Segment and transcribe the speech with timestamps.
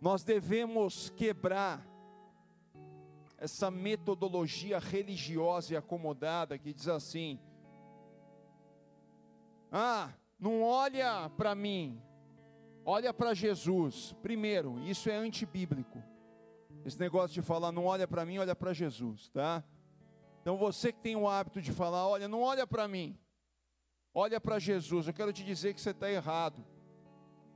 [0.00, 1.86] Nós devemos quebrar
[3.38, 7.38] essa metodologia religiosa e acomodada que diz assim:
[9.70, 12.00] ah, não olha para mim,
[12.84, 14.14] olha para Jesus.
[14.22, 16.02] Primeiro, isso é antibíblico.
[16.84, 19.64] Esse negócio de falar, não olha para mim, olha para Jesus, tá?
[20.40, 23.18] Então você que tem o hábito de falar, olha, não olha para mim,
[24.14, 25.08] olha para Jesus.
[25.08, 26.64] Eu quero te dizer que você está errado.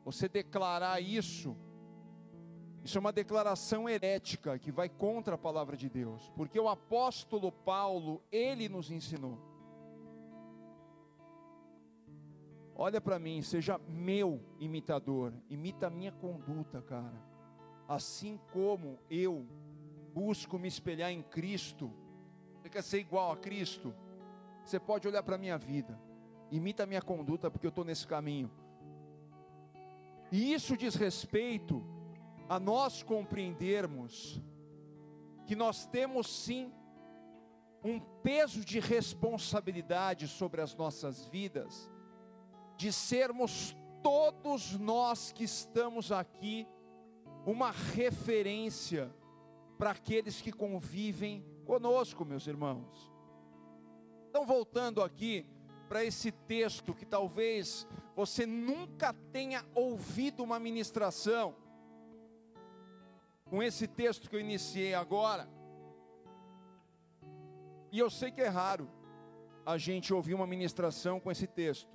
[0.04, 1.57] Você declarar isso,
[2.83, 7.53] isso é uma declaração herética que vai contra a palavra de Deus, porque o apóstolo
[7.53, 9.39] Paulo, ele nos ensinou.
[12.75, 17.29] Olha para mim, seja meu imitador, imita a minha conduta, cara.
[17.87, 19.46] Assim como eu
[20.15, 21.93] busco me espelhar em Cristo,
[22.57, 23.95] você quer ser igual a Cristo?
[24.65, 26.01] Você pode olhar para a minha vida,
[26.51, 28.51] imita a minha conduta, porque eu estou nesse caminho.
[30.32, 31.85] E isso diz respeito
[32.50, 34.42] a nós compreendermos
[35.47, 36.73] que nós temos sim
[37.84, 41.89] um peso de responsabilidade sobre as nossas vidas,
[42.77, 46.67] de sermos todos nós que estamos aqui
[47.47, 49.15] uma referência
[49.78, 53.12] para aqueles que convivem conosco, meus irmãos.
[54.28, 55.47] Então, voltando aqui
[55.89, 61.55] para esse texto que talvez você nunca tenha ouvido uma ministração,
[63.51, 65.48] com esse texto que eu iniciei agora,
[67.93, 68.89] e eu sei que é raro
[69.67, 71.91] a gente ouvir uma ministração com esse texto.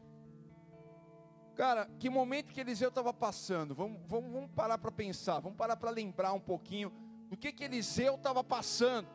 [1.55, 3.73] Cara, que momento que Eliseu estava passando?
[3.73, 6.91] Vamos, vamos, vamos parar para pensar, vamos parar para lembrar um pouquinho
[7.29, 9.07] do que, que Eliseu estava passando.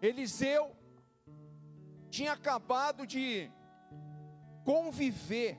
[0.00, 0.76] Eliseu
[2.08, 3.50] tinha acabado de
[4.64, 5.58] conviver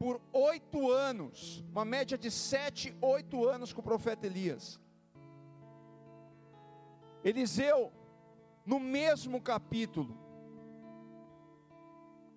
[0.00, 4.80] por oito anos, uma média de sete, oito anos com o profeta Elias.
[7.22, 7.92] Eliseu,
[8.64, 10.16] no mesmo capítulo,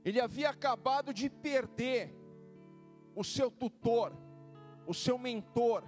[0.04, 2.14] ele havia acabado de perder
[3.16, 4.12] o seu tutor,
[4.86, 5.86] o seu mentor,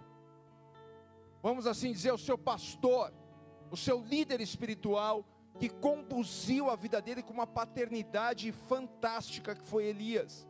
[1.44, 3.14] vamos assim dizer, o seu pastor,
[3.70, 5.26] o seu líder espiritual,
[5.60, 10.48] que conduziu a vida dele com uma paternidade fantástica que foi Elias.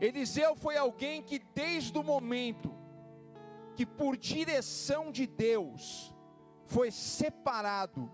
[0.00, 2.74] Eliseu foi alguém que desde o momento
[3.76, 6.14] que por direção de Deus
[6.64, 8.10] foi separado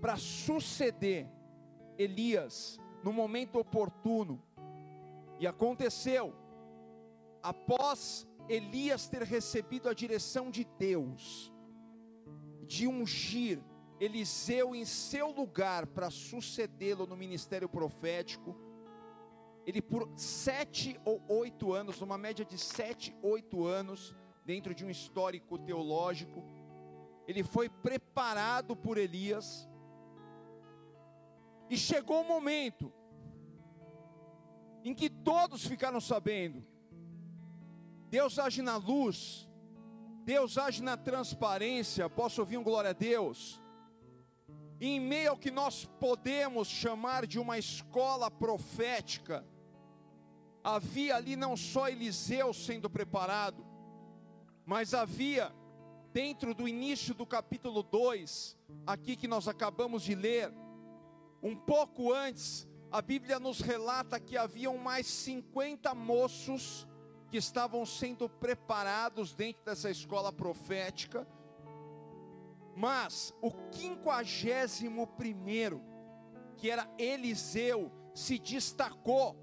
[0.00, 1.28] para suceder
[1.98, 4.42] Elias no momento oportuno.
[5.38, 6.34] E aconteceu,
[7.42, 11.52] após Elias ter recebido a direção de Deus,
[12.66, 13.60] de ungir
[14.00, 18.56] Eliseu em seu lugar para sucedê-lo no ministério profético,
[19.66, 24.14] ele por sete ou oito anos, numa média de sete, oito anos,
[24.44, 26.42] dentro de um histórico teológico,
[27.26, 29.68] ele foi preparado por Elias,
[31.70, 32.92] e chegou o momento
[34.84, 36.64] em que todos ficaram sabendo,
[38.10, 39.48] Deus age na luz,
[40.24, 43.62] Deus age na transparência, posso ouvir um glória a Deus?
[44.84, 49.46] em meio ao que nós podemos chamar de uma escola profética,
[50.62, 53.64] havia ali não só Eliseu sendo preparado,
[54.64, 55.52] mas havia,
[56.12, 58.56] dentro do início do capítulo 2,
[58.86, 60.52] aqui que nós acabamos de ler,
[61.42, 66.86] um pouco antes, a Bíblia nos relata que haviam mais 50 moços
[67.30, 71.26] que estavam sendo preparados dentro dessa escola profética,
[72.76, 75.82] mas o quinquagésimo primeiro,
[76.56, 79.36] que era Eliseu, se destacou,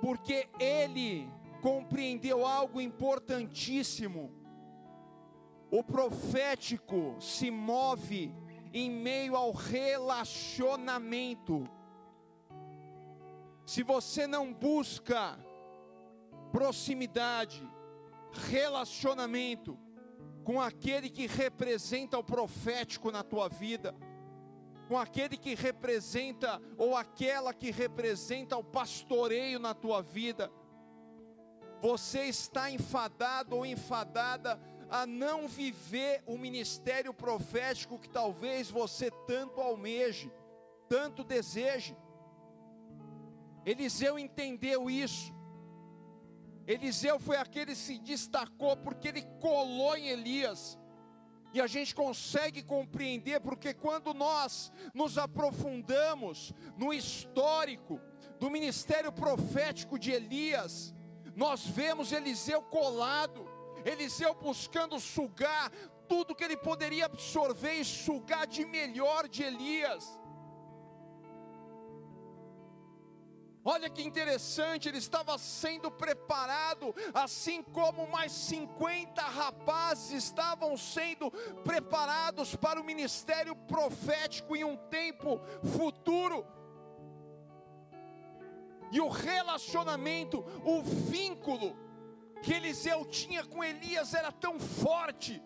[0.00, 1.30] porque ele
[1.62, 4.32] compreendeu algo importantíssimo.
[5.70, 8.34] O profético se move
[8.72, 11.68] em meio ao relacionamento.
[13.64, 15.38] Se você não busca
[16.52, 17.66] proximidade,
[18.50, 19.78] relacionamento,
[20.44, 23.96] com aquele que representa o profético na tua vida,
[24.88, 30.50] com aquele que representa ou aquela que representa o pastoreio na tua vida.
[31.80, 34.60] Você está enfadado ou enfadada
[34.90, 40.32] a não viver o ministério profético que talvez você tanto almeje,
[40.88, 41.96] tanto deseje.
[43.64, 45.34] Eliseu entendeu isso.
[46.66, 50.78] Eliseu foi aquele que se destacou porque ele colou em Elias.
[51.54, 58.00] E a gente consegue compreender porque quando nós nos aprofundamos no histórico
[58.40, 60.92] do ministério profético de Elias,
[61.36, 63.46] nós vemos Eliseu colado,
[63.84, 65.70] Eliseu buscando sugar
[66.08, 70.18] tudo que ele poderia absorver e sugar de melhor de Elias.
[73.66, 81.30] Olha que interessante, ele estava sendo preparado, assim como mais 50 rapazes estavam sendo
[81.64, 85.40] preparados para o ministério profético em um tempo
[85.78, 86.46] futuro.
[88.92, 91.74] E o relacionamento, o vínculo
[92.42, 95.42] que Eliseu tinha com Elias era tão forte,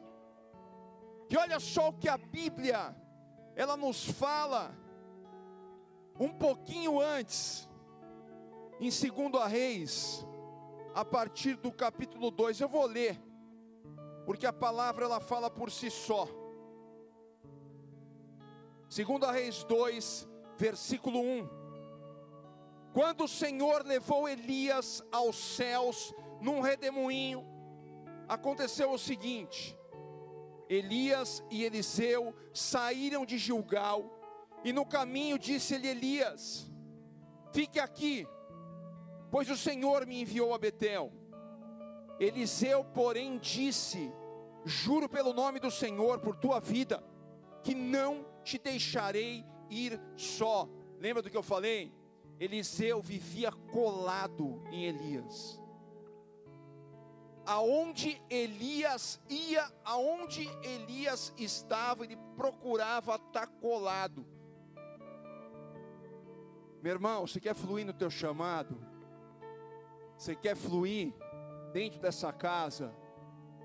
[1.28, 2.96] que olha só o que a Bíblia,
[3.54, 4.76] ela nos fala,
[6.18, 7.67] um pouquinho antes,
[8.80, 10.26] em 2 Reis,
[10.94, 13.20] a partir do capítulo 2, eu vou ler,
[14.24, 16.28] porque a palavra ela fala por si só.
[18.88, 21.48] 2 Reis 2, versículo 1.
[22.92, 27.44] Quando o Senhor levou Elias aos céus num redemoinho,
[28.28, 29.78] aconteceu o seguinte:
[30.68, 34.04] Elias e Eliseu saíram de Gilgal,
[34.64, 36.70] e no caminho disse-lhe Elias:
[37.52, 38.26] Fique aqui,
[39.30, 41.12] pois o Senhor me enviou a Betel.
[42.18, 44.12] Eliseu, porém, disse:
[44.64, 47.02] Juro pelo nome do Senhor, por tua vida,
[47.62, 50.68] que não te deixarei ir só.
[50.98, 51.92] Lembra do que eu falei?
[52.40, 55.60] Eliseu vivia colado em Elias.
[57.44, 64.26] Aonde Elias ia, aonde Elias estava, ele procurava estar colado.
[66.82, 68.87] Meu irmão, você quer fluir no teu chamado?
[70.18, 71.14] Você quer fluir
[71.72, 72.92] dentro dessa casa?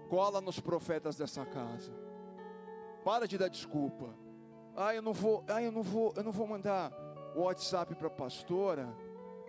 [0.07, 1.91] Cola nos profetas dessa casa.
[3.03, 4.15] Para de dar desculpa.
[4.75, 6.93] Ah, eu não vou, ah, eu não vou, eu não vou mandar
[7.35, 8.95] o WhatsApp para a pastora.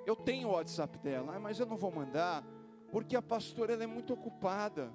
[0.06, 2.42] Eu tenho o WhatsApp dela, ah, mas eu não vou mandar
[2.90, 4.90] porque a pastora ela é muito ocupada.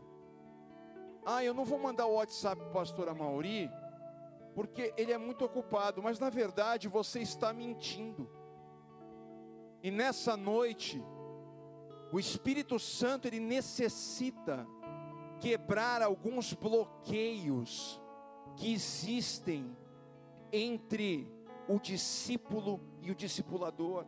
[1.23, 3.69] Ah, eu não vou mandar o WhatsApp para a pastora Mauri,
[4.55, 8.27] porque ele é muito ocupado, mas na verdade você está mentindo.
[9.83, 11.03] E nessa noite,
[12.11, 14.67] o Espírito Santo ele necessita
[15.39, 18.01] quebrar alguns bloqueios
[18.55, 19.75] que existem
[20.51, 21.31] entre
[21.67, 24.05] o discípulo e o discipulador,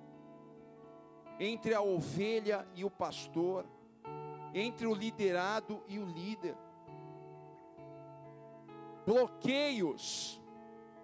[1.39, 3.65] entre a ovelha e o pastor,
[4.53, 6.57] entre o liderado e o líder.
[9.05, 10.41] Bloqueios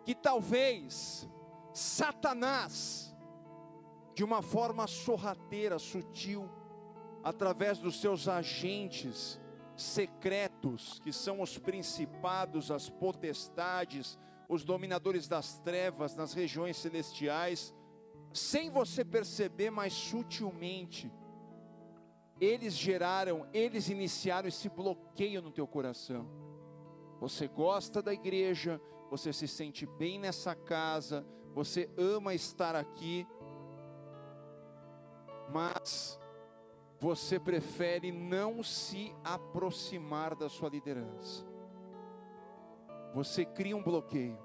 [0.03, 1.29] que talvez
[1.73, 3.15] Satanás,
[4.15, 6.49] de uma forma sorrateira, sutil,
[7.27, 9.37] através dos seus agentes
[9.75, 17.75] secretos, que são os principados, as potestades, os dominadores das trevas nas regiões celestiais,
[18.31, 21.11] sem você perceber mais sutilmente,
[22.39, 26.29] eles geraram, eles iniciaram esse bloqueio no teu coração.
[27.19, 28.79] Você gosta da igreja,
[29.11, 33.27] você se sente bem nessa casa, você ama estar aqui,
[35.51, 36.17] mas
[36.99, 41.45] você prefere não se aproximar da sua liderança.
[43.13, 44.37] Você cria um bloqueio.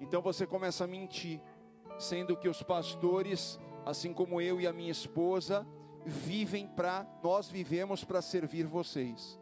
[0.00, 1.40] Então você começa a mentir,
[1.98, 5.66] sendo que os pastores, assim como eu e a minha esposa,
[6.04, 9.40] vivem para, nós vivemos para servir vocês.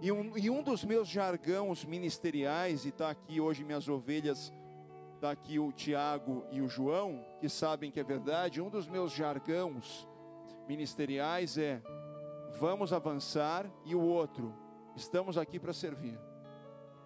[0.00, 4.50] E um, e um dos meus jargões ministeriais, e está aqui hoje minhas ovelhas
[5.20, 9.12] está aqui o Tiago e o João, que sabem que é verdade, um dos meus
[9.12, 10.08] jargões
[10.66, 11.82] ministeriais é:
[12.58, 14.54] vamos avançar, e o outro,
[14.96, 16.18] estamos aqui para servir.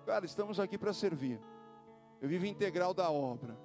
[0.06, 1.40] Cara, estamos aqui para servir.
[2.20, 3.58] Eu vivo integral da obra.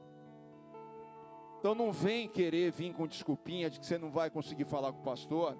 [1.59, 5.01] Então não vem querer vir com desculpinha de que você não vai conseguir falar com
[5.01, 5.55] o pastor,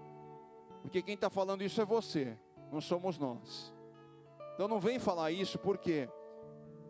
[0.82, 2.36] porque quem está falando isso é você,
[2.72, 3.72] não somos nós.
[4.56, 6.10] Então não vem falar isso porque,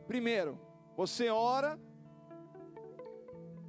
[0.07, 0.57] primeiro,
[0.95, 1.77] você ora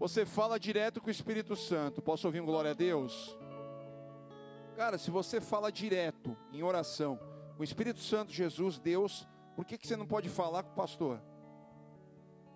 [0.00, 2.00] você fala direto com o Espírito Santo.
[2.00, 3.37] Posso ouvir um glória a Deus?
[4.75, 7.19] Cara, se você fala direto em oração
[7.54, 10.75] com o Espírito Santo, Jesus, Deus, por que, que você não pode falar com o
[10.75, 11.21] pastor?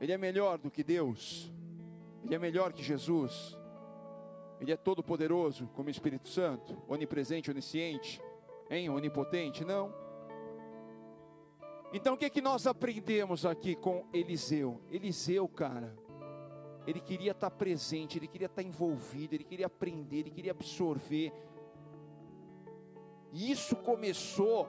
[0.00, 1.52] Ele é melhor do que Deus?
[2.24, 3.58] Ele é melhor que Jesus?
[4.58, 8.22] Ele é todo poderoso como Espírito Santo, onipresente, onisciente,
[8.70, 8.88] hein?
[8.88, 9.66] onipotente?
[9.66, 9.94] Não.
[11.92, 14.80] Então o que, que nós aprendemos aqui com Eliseu?
[14.90, 15.94] Eliseu, cara,
[16.86, 21.32] ele queria estar presente, ele queria estar envolvido, ele queria aprender, ele queria absorver.
[23.32, 24.68] E isso começou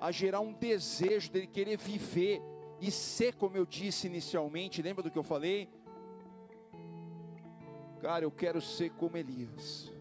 [0.00, 2.40] a gerar um desejo dele querer viver
[2.80, 5.68] e ser como eu disse inicialmente, lembra do que eu falei?
[8.00, 9.92] Cara, eu quero ser como Elias.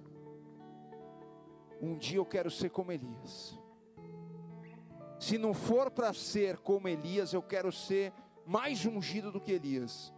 [1.82, 3.58] um dia eu quero ser como Elias.
[5.20, 8.14] Se não for para ser como Elias, eu quero ser
[8.46, 10.14] mais ungido do que Elias.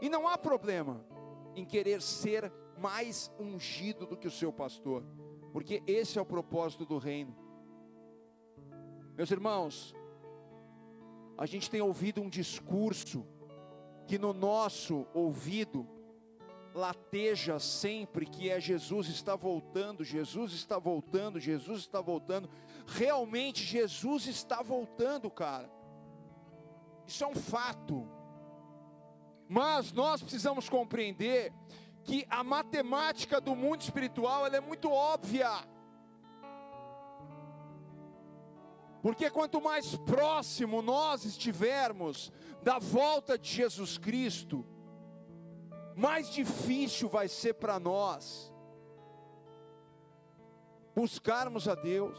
[0.00, 1.04] E não há problema
[1.54, 5.04] em querer ser mais ungido do que o seu pastor,
[5.52, 7.36] porque esse é o propósito do reino.
[9.16, 9.94] Meus irmãos,
[11.36, 13.26] a gente tem ouvido um discurso
[14.06, 15.86] que no nosso ouvido
[16.74, 22.48] lateja sempre que é Jesus está voltando, Jesus está voltando, Jesus está voltando.
[22.86, 25.70] Realmente Jesus está voltando, cara.
[27.06, 28.08] Isso é um fato.
[29.48, 31.52] Mas nós precisamos compreender
[32.04, 35.50] que a matemática do mundo espiritual ela é muito óbvia.
[39.02, 44.66] Porque quanto mais próximo nós estivermos da volta de Jesus Cristo,
[45.96, 48.52] mais difícil vai ser para nós
[50.94, 52.18] buscarmos a Deus,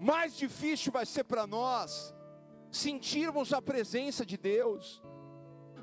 [0.00, 2.14] mais difícil vai ser para nós
[2.70, 5.02] sentirmos a presença de Deus,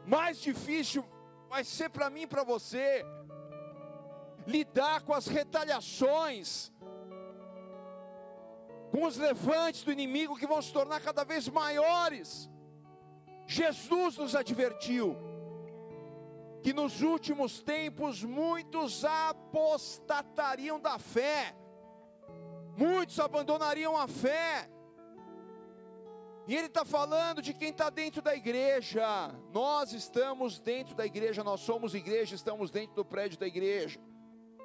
[0.06, 1.04] mais difícil
[1.50, 3.06] vai ser para mim e para você
[4.46, 6.72] lidar com as retaliações,
[8.92, 12.50] com os levantes do inimigo que vão se tornar cada vez maiores.
[13.48, 15.16] Jesus nos advertiu
[16.62, 21.56] que nos últimos tempos muitos apostatariam da fé,
[22.76, 24.70] muitos abandonariam a fé.
[26.48, 29.34] E ele está falando de quem está dentro da igreja.
[29.52, 34.00] Nós estamos dentro da igreja, nós somos igreja, estamos dentro do prédio da igreja.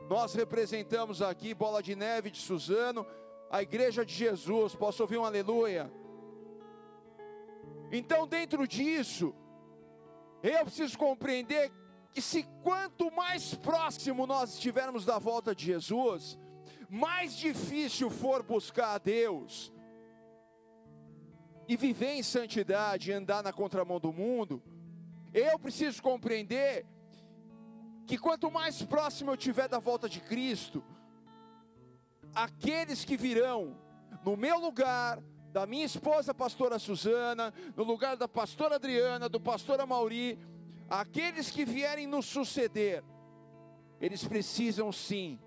[0.09, 3.07] Nós representamos aqui, Bola de Neve de Suzano,
[3.51, 4.75] a igreja de Jesus.
[4.75, 5.91] Posso ouvir um aleluia?
[7.91, 9.35] Então, dentro disso,
[10.43, 11.73] eu preciso compreender
[12.13, 16.39] que se quanto mais próximo nós estivermos da volta de Jesus,
[16.91, 19.73] mais difícil for buscar a Deus
[21.71, 24.61] e viver em santidade, e andar na contramão do mundo,
[25.33, 26.85] eu preciso compreender
[28.09, 30.83] que quanto mais próximo eu estiver da volta de Cristo,
[32.35, 33.79] aqueles que virão
[34.25, 35.23] no meu lugar,
[35.53, 40.41] da minha esposa pastora Suzana, no lugar da pastora Adriana, do pastor Amauri,
[40.89, 43.05] aqueles que vierem nos suceder,
[44.00, 45.39] eles precisam sim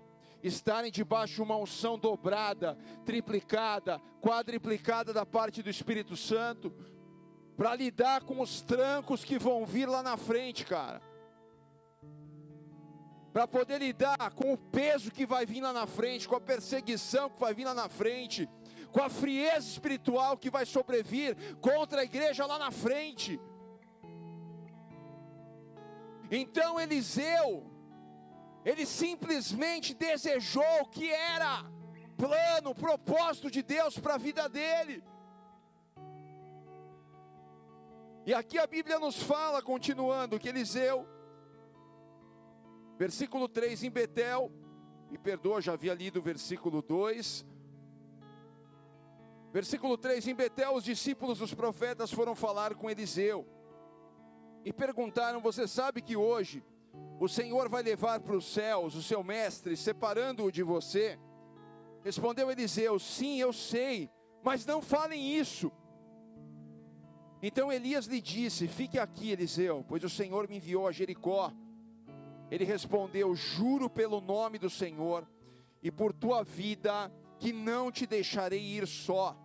[0.44, 6.70] estarem debaixo de uma unção dobrada, triplicada, quadriplicada da parte do Espírito Santo,
[7.56, 11.00] para lidar com os trancos que vão vir lá na frente, cara.
[13.32, 17.30] Para poder lidar com o peso que vai vir lá na frente, com a perseguição
[17.30, 18.48] que vai vir lá na frente,
[18.92, 23.40] com a frieza espiritual que vai sobrevir contra a igreja lá na frente.
[26.30, 27.73] Então Eliseu,
[28.64, 31.64] ele simplesmente desejou o que era
[32.16, 35.02] plano, propósito de Deus para a vida dele.
[38.26, 41.06] E aqui a Bíblia nos fala, continuando, que Eliseu,
[42.96, 44.50] versículo 3 em Betel,
[45.10, 47.44] me perdoa, já havia lido o versículo 2.
[49.52, 53.46] Versículo 3: Em Betel, os discípulos dos profetas foram falar com Eliseu
[54.64, 56.64] e perguntaram: Você sabe que hoje
[57.18, 61.18] o Senhor vai levar para os céus o seu mestre, separando-o de você?
[62.02, 64.10] Respondeu Eliseu: Sim, eu sei,
[64.42, 65.72] mas não falem isso.
[67.42, 71.52] Então Elias lhe disse: Fique aqui, Eliseu, pois o Senhor me enviou a Jericó.
[72.50, 75.26] Ele respondeu: Juro pelo nome do Senhor
[75.82, 79.36] e por tua vida que não te deixarei ir só.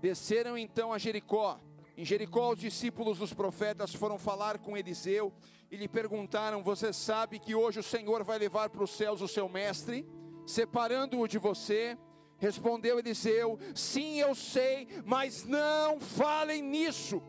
[0.00, 1.60] Desceram então a Jericó.
[1.96, 5.32] Em Jericó, os discípulos dos profetas foram falar com Eliseu
[5.70, 9.28] e lhe perguntaram: Você sabe que hoje o Senhor vai levar para os céus o
[9.28, 10.06] seu mestre,
[10.46, 11.96] separando-o de você?
[12.38, 17.22] Respondeu Eliseu: Sim, eu sei, mas não falem nisso.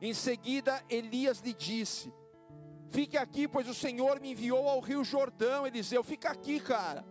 [0.00, 2.12] Em seguida, Elias lhe disse:
[2.90, 5.66] Fique aqui, pois o Senhor me enviou ao rio Jordão.
[5.66, 7.04] Eliseu, fica aqui, cara.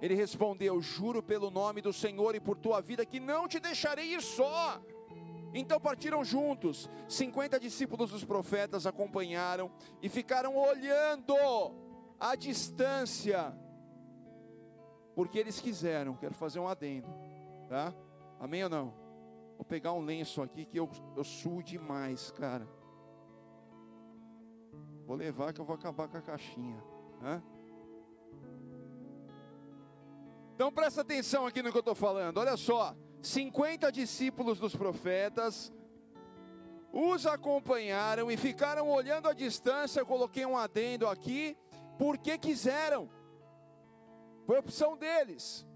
[0.00, 4.14] Ele respondeu: Juro pelo nome do Senhor e por tua vida que não te deixarei
[4.14, 4.80] ir só.
[5.52, 6.88] Então partiram juntos.
[7.08, 11.34] Cinquenta discípulos dos profetas acompanharam e ficaram olhando
[12.18, 13.52] à distância,
[15.14, 16.14] porque eles quiseram.
[16.14, 17.08] Quero fazer um adendo,
[17.68, 17.92] tá?
[18.38, 18.94] Amém ou não?
[19.56, 22.66] Vou pegar um lenço aqui que eu, eu suo demais, cara.
[25.04, 26.82] Vou levar que eu vou acabar com a caixinha.
[27.22, 27.42] Hã?
[30.60, 32.36] Então presta atenção aqui no que eu estou falando.
[32.36, 35.72] Olha só, 50 discípulos dos profetas
[36.92, 40.00] os acompanharam e ficaram olhando à distância.
[40.00, 41.56] Eu coloquei um adendo aqui,
[41.98, 43.08] porque quiseram.
[44.44, 45.66] Foi opção deles.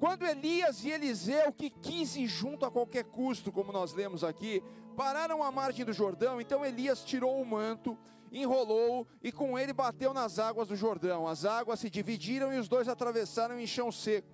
[0.00, 4.60] Quando Elias e Eliseu, que quis ir junto a qualquer custo, como nós lemos aqui,
[4.96, 7.96] pararam à margem do Jordão, então Elias tirou o manto,
[8.32, 11.26] enrolou e com ele bateu nas águas do Jordão.
[11.26, 14.28] As águas se dividiram e os dois atravessaram em chão seco.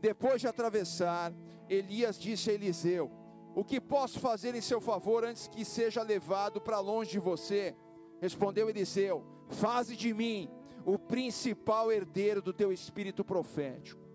[0.00, 1.32] Depois de atravessar,
[1.68, 3.10] Elias disse a Eliseu:
[3.54, 7.74] O que posso fazer em seu favor antes que seja levado para longe de você?
[8.20, 10.50] Respondeu Eliseu: Faze de mim
[10.84, 14.06] o principal herdeiro do teu espírito profético.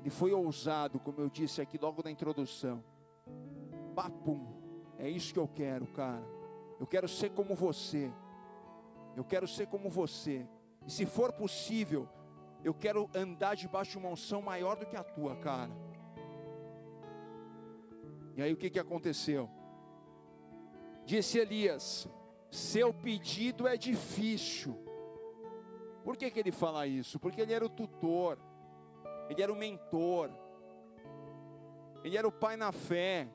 [0.00, 2.82] Ele foi ousado, como eu disse aqui logo na introdução.
[3.94, 4.46] Papum,
[4.96, 6.37] é isso que eu quero, cara.
[6.78, 8.12] Eu quero ser como você.
[9.16, 10.46] Eu quero ser como você.
[10.86, 12.08] E se for possível,
[12.64, 15.72] eu quero andar debaixo de uma unção maior do que a tua, cara.
[18.36, 19.50] E aí o que, que aconteceu?
[21.04, 22.08] Disse Elias:
[22.50, 24.76] Seu pedido é difícil.
[26.04, 27.18] Por que, que ele fala isso?
[27.18, 28.38] Porque ele era o tutor,
[29.28, 30.30] ele era o mentor,
[32.02, 33.28] ele era o pai na fé,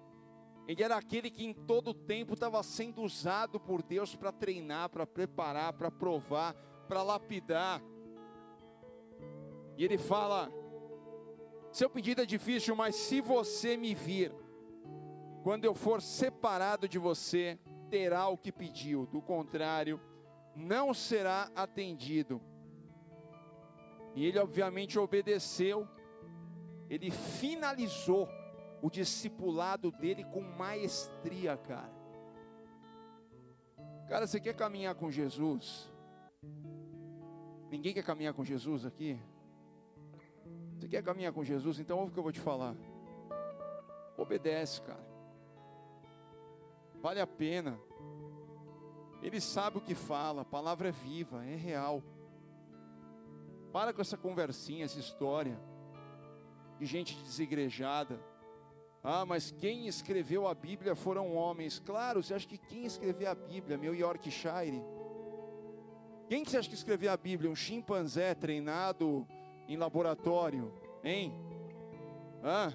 [0.68, 4.90] ele era aquele que em todo o tempo estava sendo usado por Deus para treinar,
[4.90, 6.54] para preparar, para provar,
[6.88, 7.82] para lapidar.
[9.78, 10.50] E ele fala:
[11.72, 14.34] Seu pedido é difícil, mas se você me vir,
[15.44, 20.00] quando eu for separado de você, terá o que pediu, do contrário,
[20.56, 22.42] não será atendido.
[24.16, 25.88] E ele, obviamente, obedeceu,
[26.90, 28.30] ele finalizou
[28.84, 32.04] o discipulado dele com maestria, cara.
[34.10, 35.90] Cara, você quer caminhar com Jesus?
[37.72, 39.18] Ninguém quer caminhar com Jesus aqui?
[40.76, 41.80] Você quer caminhar com Jesus?
[41.80, 42.76] Então ouve o que eu vou te falar.
[44.18, 45.08] Obedece, cara.
[46.96, 47.80] Vale a pena.
[49.22, 52.04] Ele sabe o que fala, a palavra é viva, é real.
[53.72, 55.58] Para com essa conversinha, essa história
[56.78, 58.33] de gente desigrejada.
[59.04, 61.78] Ah, mas quem escreveu a Bíblia foram homens.
[61.78, 64.82] Claro, você acha que quem escreveu a Bíblia, meu Yorkshire?
[66.30, 67.52] Quem que você acha que escreveu a Bíblia?
[67.52, 69.28] Um chimpanzé treinado
[69.68, 71.34] em laboratório, hein?
[72.42, 72.72] Ah,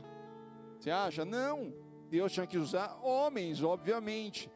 [0.79, 1.25] você acha?
[1.25, 1.73] Não.
[2.11, 4.51] Deus tinha que usar homens, obviamente.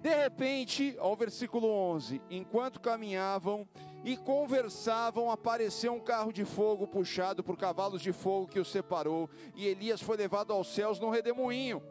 [0.00, 3.66] De repente, ao versículo 11: enquanto caminhavam
[4.04, 9.28] e conversavam, apareceu um carro de fogo puxado por cavalos de fogo que os separou,
[9.54, 11.82] e Elias foi levado aos céus num redemoinho.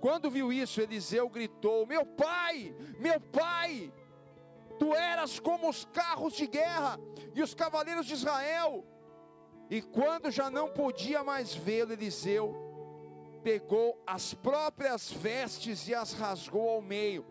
[0.00, 3.92] Quando viu isso, Eliseu gritou: Meu pai, meu pai,
[4.78, 6.98] Tu eras como os carros de guerra
[7.34, 8.84] e os cavaleiros de Israel.
[9.68, 12.54] E quando já não podia mais vê-lo, Eliseu
[13.42, 17.26] pegou as próprias vestes e as rasgou ao meio.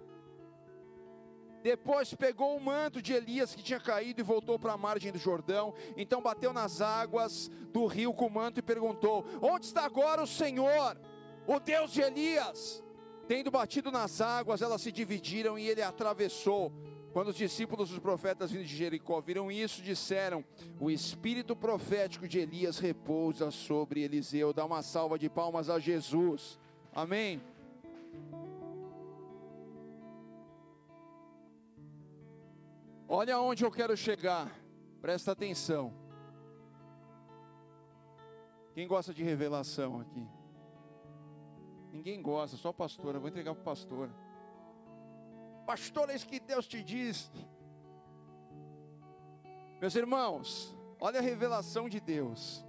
[1.68, 5.18] Depois pegou o manto de Elias que tinha caído e voltou para a margem do
[5.18, 5.74] Jordão.
[5.98, 10.28] Então bateu nas águas do rio com o manto e perguntou: Onde está agora o
[10.28, 10.98] Senhor,
[11.46, 12.82] o Deus de Elias?
[13.28, 16.72] Tendo batido nas águas, elas se dividiram e ele atravessou.
[17.12, 20.46] Quando os discípulos dos profetas vindo de Jericó viram isso, disseram:
[20.80, 24.54] O espírito profético de Elias repousa sobre Eliseu.
[24.54, 26.58] Dá uma salva de palmas a Jesus.
[26.96, 27.42] Amém.
[33.08, 34.52] Olha onde eu quero chegar.
[35.02, 35.94] Presta atenção.
[38.74, 40.28] Quem gosta de revelação aqui?
[41.92, 43.16] Ninguém gosta, só o pastor.
[43.16, 44.10] Eu vou entregar para o pastor.
[45.66, 47.32] Pastor, é isso que Deus te diz.
[49.80, 52.66] Meus irmãos, olha a revelação de Deus.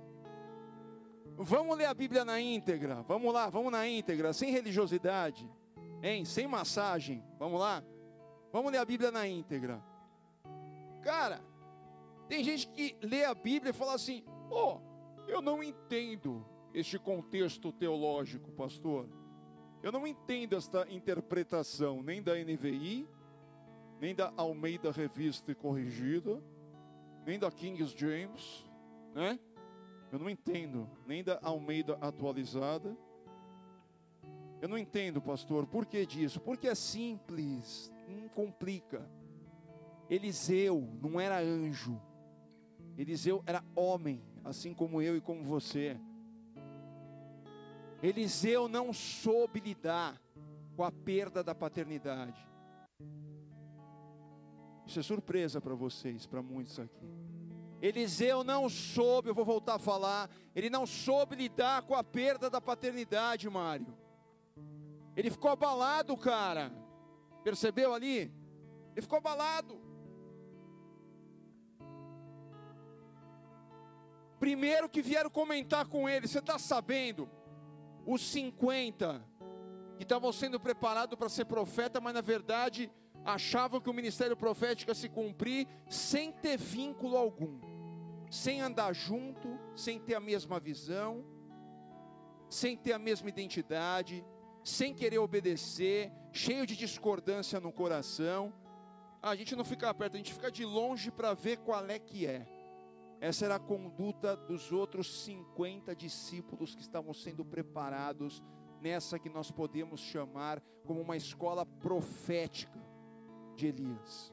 [1.36, 3.02] Vamos ler a Bíblia na íntegra.
[3.02, 5.50] Vamos lá, vamos na íntegra, sem religiosidade,
[6.02, 6.24] hein?
[6.24, 7.24] Sem massagem.
[7.38, 7.82] Vamos lá.
[8.52, 9.82] Vamos ler a Bíblia na íntegra.
[11.02, 11.40] Cara,
[12.28, 14.80] tem gente que lê a Bíblia e fala assim: "Oh,
[15.26, 19.08] eu não entendo este contexto teológico, pastor.
[19.82, 23.08] Eu não entendo esta interpretação nem da NVI,
[24.00, 26.42] nem da Almeida Revista e Corrigida,
[27.24, 28.64] nem da King James,
[29.14, 29.38] né?
[30.10, 32.96] Eu não entendo, nem da Almeida atualizada.
[34.60, 36.40] Eu não entendo, pastor, por que disso?
[36.40, 39.08] Porque é simples, não complica.
[40.08, 42.00] Eliseu não era anjo,
[42.96, 45.98] Eliseu era homem, assim como eu e como você.
[48.02, 50.20] Eliseu não soube lidar
[50.76, 52.46] com a perda da paternidade.
[54.86, 57.06] Isso é surpresa para vocês, para muitos aqui.
[57.80, 62.48] Eliseu não soube, eu vou voltar a falar, ele não soube lidar com a perda
[62.48, 63.94] da paternidade, Mário.
[65.14, 66.72] Ele ficou abalado, cara,
[67.48, 68.30] Percebeu ali?
[68.94, 69.80] Ele ficou abalado.
[74.38, 77.28] Primeiro que vieram comentar com ele, você está sabendo?
[78.06, 79.24] Os 50
[79.96, 82.90] que estavam sendo preparados para ser profeta, mas na verdade
[83.24, 87.58] achavam que o ministério profético ia se cumprir sem ter vínculo algum,
[88.30, 91.24] sem andar junto, sem ter a mesma visão,
[92.48, 94.24] sem ter a mesma identidade,
[94.62, 98.52] sem querer obedecer, cheio de discordância no coração.
[99.20, 102.24] A gente não fica perto, a gente fica de longe para ver qual é que
[102.24, 102.57] é.
[103.20, 108.42] Essa era a conduta dos outros 50 discípulos que estavam sendo preparados
[108.80, 112.80] nessa que nós podemos chamar como uma escola profética
[113.56, 114.32] de Elias.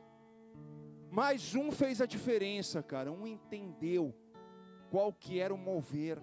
[1.10, 3.12] Mas um fez a diferença, cara.
[3.12, 4.14] Um entendeu
[4.92, 6.20] qual que era o mover.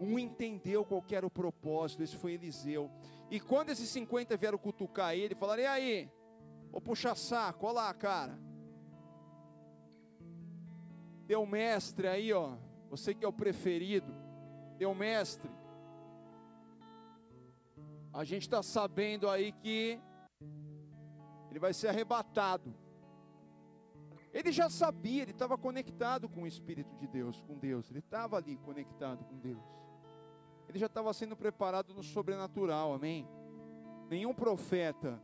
[0.00, 2.02] Um entendeu qual que era o propósito.
[2.02, 2.90] Esse foi Eliseu.
[3.30, 6.10] E quando esses 50 vieram cutucar ele, falaram: E aí?
[6.70, 8.38] Vou puxar saco, olha lá, cara.
[11.28, 12.56] Teu mestre aí, ó.
[12.88, 14.12] Você que é o preferido.
[14.78, 15.50] Teu mestre.
[18.10, 20.00] A gente está sabendo aí que
[21.50, 22.74] ele vai ser arrebatado.
[24.32, 27.90] Ele já sabia, ele estava conectado com o Espírito de Deus, com Deus.
[27.90, 29.62] Ele estava ali conectado com Deus.
[30.66, 33.28] Ele já estava sendo preparado no sobrenatural, amém?
[34.08, 35.22] Nenhum profeta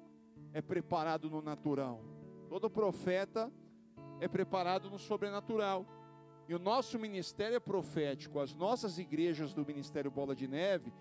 [0.52, 2.02] é preparado no natural.
[2.50, 3.50] Todo profeta
[4.24, 5.86] é preparado no sobrenatural.
[6.48, 8.40] E o nosso ministério é profético.
[8.40, 10.92] As nossas igrejas do Ministério Bola de Neve,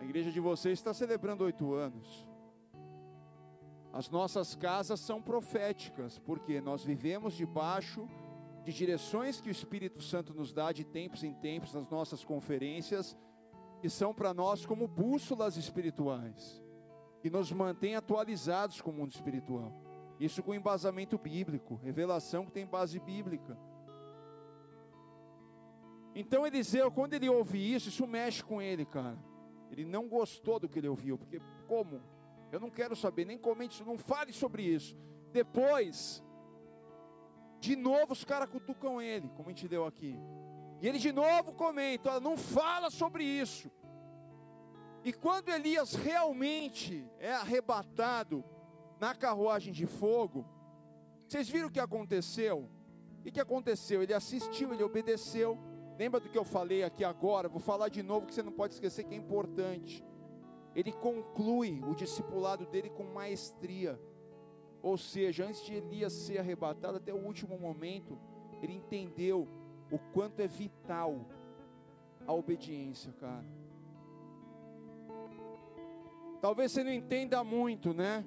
[0.00, 2.26] a igreja de vocês está celebrando oito anos.
[3.92, 8.08] As nossas casas são proféticas, porque nós vivemos debaixo
[8.64, 13.16] de direções que o Espírito Santo nos dá de tempos em tempos nas nossas conferências,
[13.80, 16.62] que são para nós como bússolas espirituais,
[17.22, 19.85] que nos mantém atualizados com o mundo espiritual.
[20.18, 23.58] Isso com embasamento bíblico, revelação que tem base bíblica.
[26.14, 29.18] Então Eliseu, quando ele ouve isso, isso mexe com ele, cara.
[29.70, 32.00] Ele não gostou do que ele ouviu, porque como?
[32.50, 34.96] Eu não quero saber, nem comente isso, não fale sobre isso.
[35.32, 36.24] Depois,
[37.60, 40.18] de novo os caras cutucam ele, como a gente deu aqui.
[40.80, 43.70] E ele de novo comenta: não fala sobre isso.
[45.04, 48.44] E quando Elias realmente é arrebatado
[49.00, 50.44] na carruagem de fogo,
[51.26, 52.68] vocês viram o que aconteceu?
[53.24, 54.02] O que aconteceu?
[54.02, 55.58] Ele assistiu, ele obedeceu.
[55.98, 57.48] Lembra do que eu falei aqui agora?
[57.48, 60.04] Vou falar de novo que você não pode esquecer que é importante
[60.76, 63.98] ele conclui o discipulado dele com maestria.
[64.82, 68.18] Ou seja, antes de Elias ser arrebatado, até o último momento,
[68.62, 69.48] ele entendeu
[69.90, 71.24] o quanto é vital
[72.26, 73.46] a obediência, cara.
[76.42, 78.22] Talvez você não entenda muito, né?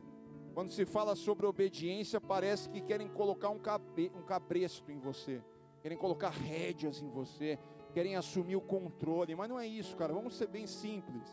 [0.60, 5.41] Quando se fala sobre obediência, parece que querem colocar um, cabe, um cabresto em você,
[5.82, 7.58] querem colocar rédeas em você,
[7.93, 10.12] querem assumir o controle, mas não é isso, cara.
[10.12, 11.24] Vamos ser bem simples.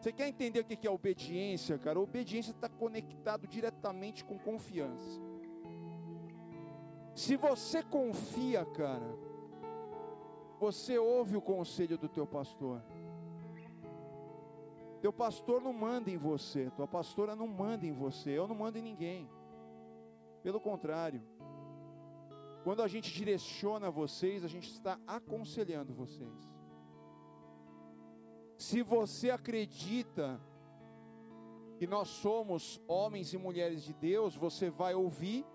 [0.00, 2.00] Você quer entender o que é obediência, cara?
[2.00, 5.20] obediência está conectado diretamente com confiança.
[7.14, 9.16] Se você confia, cara,
[10.58, 12.82] você ouve o conselho do teu pastor.
[15.00, 18.78] Teu pastor não manda em você, tua pastora não manda em você, eu não mando
[18.78, 19.30] em ninguém.
[20.42, 21.22] Pelo contrário,
[22.64, 26.48] quando a gente direciona vocês, a gente está aconselhando vocês.
[28.56, 30.40] Se você acredita
[31.78, 35.46] que nós somos homens e mulheres de Deus, você vai ouvir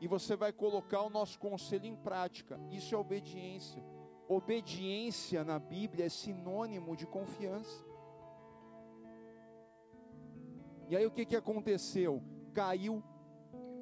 [0.00, 2.60] e você vai colocar o nosso conselho em prática.
[2.70, 3.82] Isso é obediência.
[4.28, 7.87] Obediência na Bíblia é sinônimo de confiança.
[10.88, 12.22] E aí o que, que aconteceu?
[12.54, 13.02] Caiu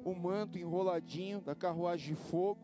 [0.03, 2.61] o manto enroladinho da carruagem de fogo.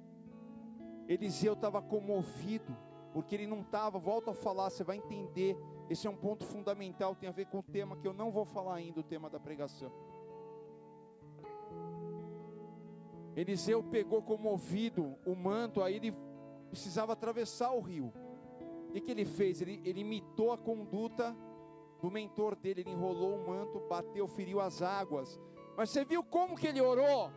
[1.07, 2.75] Eliseu estava comovido,
[3.11, 5.57] porque ele não estava, volta a falar, você vai entender
[5.89, 8.45] esse é um ponto fundamental, tem a ver com o tema que eu não vou
[8.45, 9.91] falar ainda, o tema da pregação.
[13.35, 16.15] Eliseu pegou comovido o manto, aí ele
[16.69, 18.13] precisava atravessar o rio.
[18.89, 19.61] O que, ele fez?
[19.61, 21.35] Ele, ele imitou a conduta
[22.03, 25.39] do mentor dele, ele enrolou o manto, bateu, feriu as águas.
[25.77, 27.31] Mas você viu como que ele orou?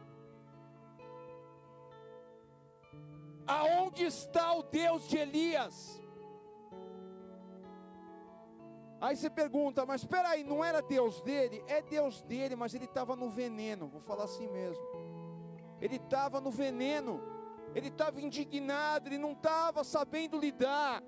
[3.46, 6.02] Aonde está o Deus de Elias?
[9.00, 11.62] Aí você pergunta, mas espera aí, não era Deus dele?
[11.68, 14.84] É Deus dele, mas ele estava no veneno, vou falar assim mesmo.
[15.80, 17.22] Ele estava no veneno,
[17.72, 21.04] ele estava indignado, ele não estava sabendo lidar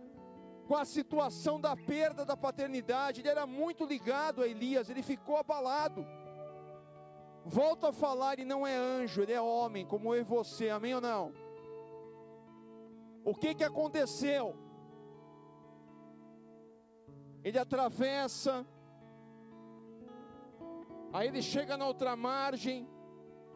[0.69, 5.39] com a situação da perda da paternidade, ele era muito ligado a Elias, ele ficou
[5.39, 6.07] abalado.
[7.47, 10.95] volta a falar e não é anjo, ele é homem, como eu e você, amém
[10.95, 11.33] ou não?
[13.25, 14.55] O que que aconteceu?
[17.43, 18.67] Ele atravessa,
[21.15, 22.87] aí ele chega na outra margem,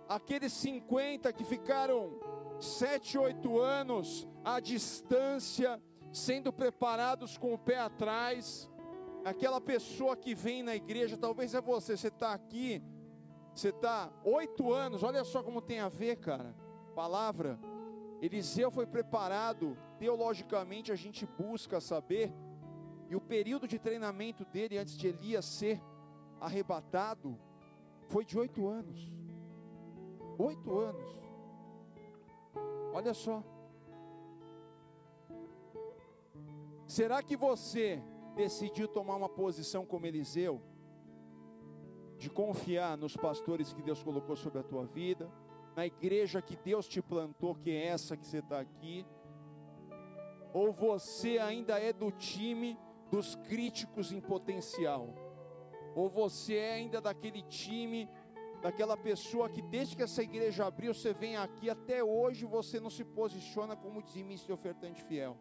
[0.09, 2.19] aqueles 50 que ficaram
[2.59, 5.79] sete, oito anos à distância,
[6.13, 8.71] sendo preparados com o pé atrás,
[9.25, 12.83] aquela pessoa que vem na igreja, talvez é você, você está aqui,
[13.55, 16.55] você está oito anos, olha só como tem a ver, cara.
[16.95, 17.59] Palavra.
[18.21, 22.33] Eliseu foi preparado, teologicamente a gente busca saber,
[23.09, 25.83] e o período de treinamento dele antes de Elias ser
[26.41, 27.39] arrebatado
[28.09, 29.13] foi de oito anos.
[30.39, 31.13] Oito anos.
[32.93, 33.43] Olha só.
[36.93, 38.03] Será que você
[38.37, 40.61] decidiu tomar uma posição como Eliseu?
[42.19, 45.33] De confiar nos pastores que Deus colocou sobre a tua vida,
[45.75, 49.07] na igreja que Deus te plantou, que é essa que você está aqui?
[50.53, 52.79] Ou você ainda é do time
[53.11, 55.15] dos críticos em potencial?
[55.95, 58.07] Ou você é ainda daquele time,
[58.61, 62.91] daquela pessoa que desde que essa igreja abriu, você vem aqui, até hoje você não
[62.91, 65.39] se posiciona como dizimista e ofertante fiel?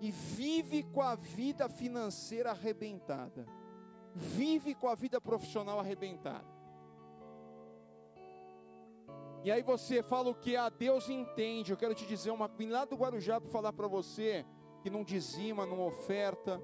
[0.00, 3.46] E vive com a vida financeira arrebentada,
[4.14, 6.54] vive com a vida profissional arrebentada.
[9.44, 11.70] E aí você fala o que a Deus entende.
[11.70, 14.44] Eu quero te dizer uma coisa lá do Guarujá para falar para você
[14.82, 16.60] que não dizima, não oferta,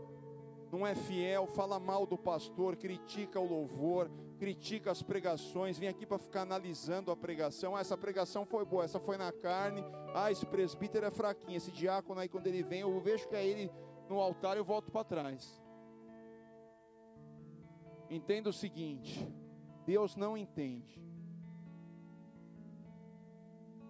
[0.70, 6.06] não é fiel, fala mal do pastor, critica o louvor, critica as pregações, vem aqui
[6.06, 7.74] para ficar analisando a pregação.
[7.74, 9.84] Ah, essa pregação foi boa, essa foi na carne.
[10.14, 13.44] Ah, esse presbítero é fraquinho, esse diácono aí quando ele vem, eu vejo que é
[13.44, 13.70] ele
[14.08, 15.60] no altar, eu volto para trás.
[18.08, 19.28] Entenda o seguinte:
[19.84, 21.00] Deus não entende.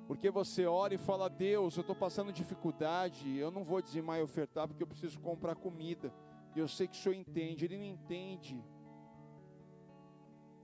[0.07, 4.23] Porque você ora e fala, Deus, eu estou passando dificuldade, eu não vou dizimar e
[4.23, 6.13] ofertar porque eu preciso comprar comida.
[6.55, 8.63] Eu sei que o Senhor entende, Ele não entende.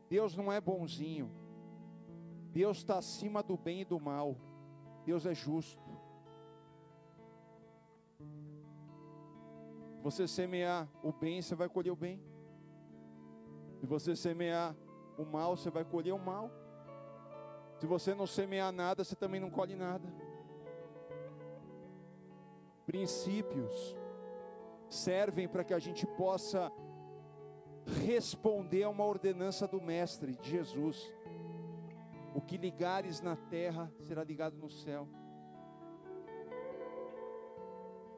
[0.09, 1.31] Deus não é bonzinho.
[2.53, 4.37] Deus está acima do bem e do mal.
[5.05, 5.85] Deus é justo.
[10.03, 12.21] Você semear o bem, você vai colher o bem.
[13.81, 14.75] Se você semear
[15.19, 16.51] o mal, você vai colher o mal.
[17.79, 20.09] Se você não semear nada, você também não colhe nada.
[22.87, 23.97] Princípios
[24.89, 26.71] servem para que a gente possa
[28.05, 31.13] responder a uma ordenança do Mestre, de Jesus.
[32.35, 35.09] O que ligares na terra será ligado no céu.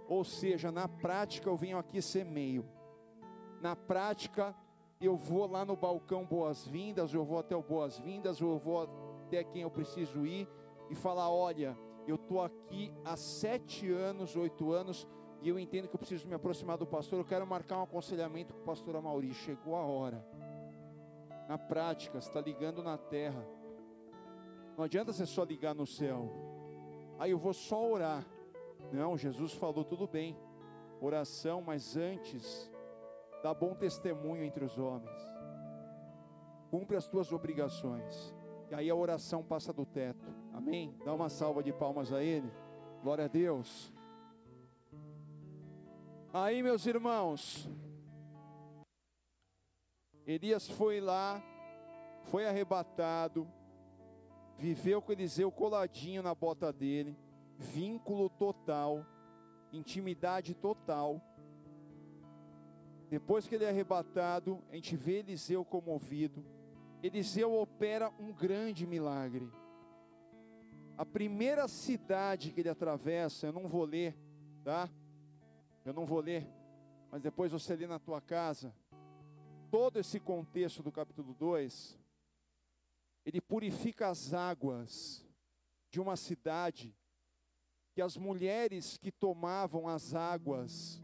[0.09, 2.65] Ou seja, na prática eu venho aqui ser meio.
[3.61, 4.57] Na prática
[5.01, 8.89] eu vou lá no balcão boas-vindas, eu vou até o boas-vindas, eu vou
[9.27, 10.49] até quem eu preciso ir
[10.91, 11.77] e falar: olha,
[12.07, 15.07] eu estou aqui há sete anos, oito anos,
[15.41, 18.53] e eu entendo que eu preciso me aproximar do pastor, eu quero marcar um aconselhamento
[18.53, 19.33] com o pastor Amauri.
[19.33, 20.25] Chegou a hora.
[21.49, 23.47] Na prática, está ligando na terra.
[24.77, 26.31] Não adianta você só ligar no céu.
[27.19, 28.25] Aí eu vou só orar.
[28.93, 30.37] Não, Jesus falou tudo bem.
[31.01, 32.71] Oração, mas antes,
[33.43, 35.23] dá bom testemunho entre os homens.
[36.71, 38.35] Cumpre as tuas obrigações.
[38.71, 40.27] E aí a oração passa do teto.
[40.53, 40.95] Amém?
[41.05, 42.53] Dá uma salva de palmas a Ele.
[43.03, 43.93] Glória a Deus.
[46.31, 47.67] Aí, meus irmãos,
[50.27, 51.43] Elias foi lá,
[52.25, 53.49] foi arrebatado,
[54.59, 57.17] viveu com Eliseu coladinho na bota dele,
[57.57, 59.07] vínculo total,
[59.73, 61.19] intimidade total.
[63.09, 66.45] Depois que ele é arrebatado, a gente vê Eliseu comovido.
[67.03, 69.51] Eliseu opera um grande milagre.
[70.95, 74.15] A primeira cidade que ele atravessa, eu não vou ler,
[74.63, 74.91] tá?
[75.89, 76.47] Eu não vou ler,
[77.11, 78.75] mas depois você lê na tua casa.
[79.71, 81.99] Todo esse contexto do capítulo 2,
[83.25, 85.25] ele purifica as águas
[85.91, 86.95] de uma cidade
[87.95, 91.03] que as mulheres que tomavam as águas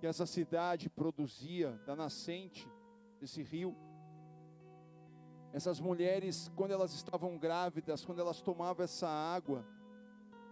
[0.00, 2.68] que essa cidade produzia da nascente
[3.20, 3.76] desse rio,
[5.52, 9.64] essas mulheres, quando elas estavam grávidas, quando elas tomavam essa água,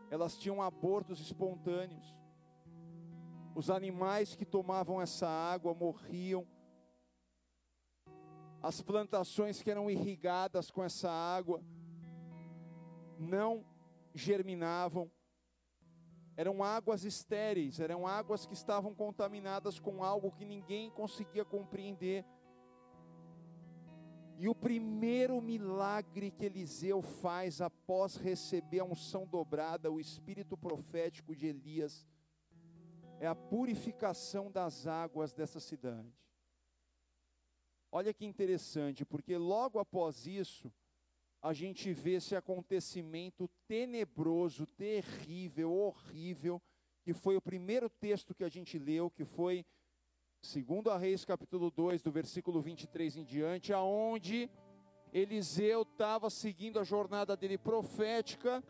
[0.08, 2.19] elas tinham abortos espontâneos.
[3.54, 6.46] Os animais que tomavam essa água morriam.
[8.62, 11.62] As plantações que eram irrigadas com essa água
[13.18, 13.64] não
[14.14, 15.10] germinavam.
[16.36, 22.24] Eram águas estéreis, eram águas que estavam contaminadas com algo que ninguém conseguia compreender.
[24.38, 31.36] E o primeiro milagre que Eliseu faz após receber a unção dobrada, o espírito profético
[31.36, 32.06] de Elias,
[33.20, 36.10] é a purificação das águas dessa cidade.
[37.92, 40.72] Olha que interessante, porque logo após isso,
[41.42, 46.62] a gente vê esse acontecimento tenebroso, terrível, horrível,
[47.02, 49.66] que foi o primeiro texto que a gente leu, que foi
[50.40, 54.50] segundo a Reis capítulo 2, do versículo 23 em diante, aonde
[55.12, 58.64] Eliseu estava seguindo a jornada dele profética,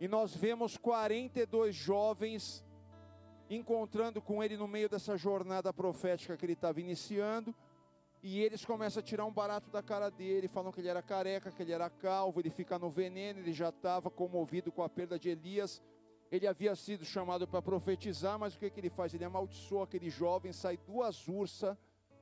[0.00, 2.64] e nós vemos 42 jovens
[3.48, 7.54] encontrando com ele no meio dessa jornada profética que ele estava iniciando,
[8.22, 11.52] e eles começam a tirar um barato da cara dele, falam que ele era careca,
[11.52, 15.18] que ele era calvo, ele fica no veneno, ele já estava comovido com a perda
[15.18, 15.80] de Elias.
[16.30, 19.14] Ele havia sido chamado para profetizar, mas o que, que ele faz?
[19.14, 21.76] Ele amaldiçoa aquele jovem, sai duas ursas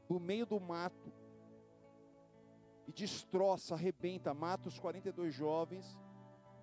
[0.06, 1.12] do meio do mato
[2.86, 5.98] e destroça, arrebenta, mata os 42 jovens.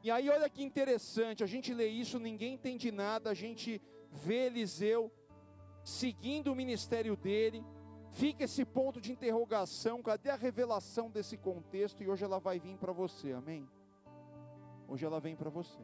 [0.04, 3.82] E aí, olha que interessante, a gente lê isso, ninguém entende nada, a gente
[4.14, 5.12] vê Eliseu
[5.84, 7.66] seguindo o ministério dele,
[8.12, 12.02] fica esse ponto de interrogação, cadê a revelação desse contexto?
[12.02, 13.68] E hoje ela vai vir para você, amém?
[14.88, 15.82] Hoje ela vem para você.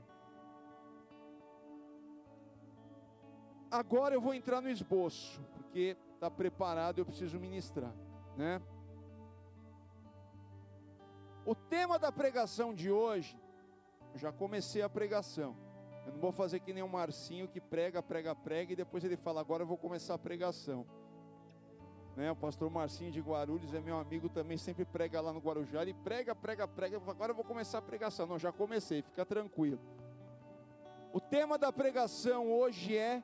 [3.72, 7.94] Agora eu vou entrar no esboço, porque está preparado, eu preciso ministrar,
[8.36, 8.62] né?
[11.46, 13.40] O tema da pregação de hoje,
[14.16, 15.56] já comecei a pregação.
[16.10, 19.16] Eu não vou fazer que nem o Marcinho que prega, prega, prega e depois ele
[19.16, 20.84] fala, agora eu vou começar a pregação.
[22.16, 22.32] Né?
[22.32, 25.84] O pastor Marcinho de Guarulhos é meu amigo também, sempre prega lá no Guarujá.
[25.84, 26.98] Ele prega, prega, prega.
[26.98, 28.26] Agora eu vou começar a pregação.
[28.26, 29.80] Não, já comecei, fica tranquilo.
[31.14, 33.22] O tema da pregação hoje é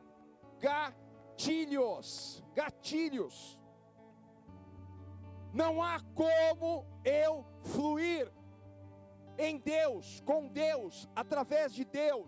[0.60, 2.44] gatilhos.
[2.54, 3.60] Gatilhos.
[5.52, 8.32] Não há como eu fluir
[9.40, 12.28] em Deus, com Deus, através de Deus,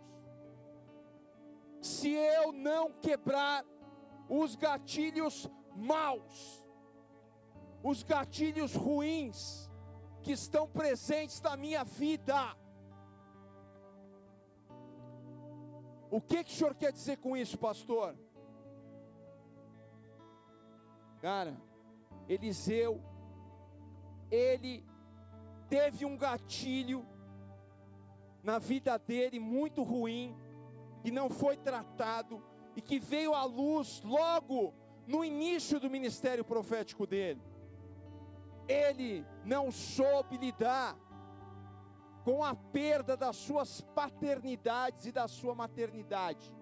[1.88, 3.66] se eu não quebrar
[4.30, 6.66] os gatilhos maus,
[7.84, 9.70] os gatilhos ruins
[10.22, 12.56] que estão presentes na minha vida.
[16.10, 18.16] O que, que o senhor quer dizer com isso, pastor?
[21.22, 21.58] Cara,
[22.28, 23.02] Eliseu,
[24.30, 24.86] ele
[25.70, 27.06] teve um gatilho
[28.44, 30.36] na vida dele muito ruim,
[31.08, 32.44] que não foi tratado
[32.76, 34.74] e que veio à luz logo
[35.08, 37.42] no início do ministério profético dele.
[38.68, 40.98] Ele não soube lidar
[42.26, 46.54] com a perda das suas paternidades e da sua maternidade.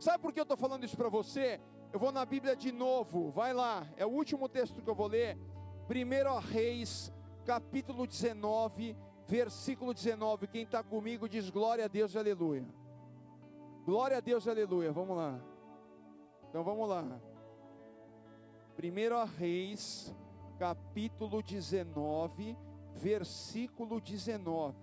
[0.00, 1.60] Sabe por que eu estou falando isso para você?
[1.92, 5.06] Eu vou na Bíblia de novo, vai lá, é o último texto que eu vou
[5.06, 5.38] ler.
[5.88, 7.12] 1 Reis,
[7.44, 8.96] capítulo 19,
[9.28, 10.48] versículo 19.
[10.48, 12.66] Quem está comigo diz glória a Deus aleluia.
[13.88, 14.92] Glória a Deus, aleluia.
[14.92, 15.40] Vamos lá.
[16.46, 17.02] Então vamos lá.
[18.76, 20.14] 1 Reis,
[20.58, 22.54] capítulo 19,
[22.94, 24.76] versículo 19.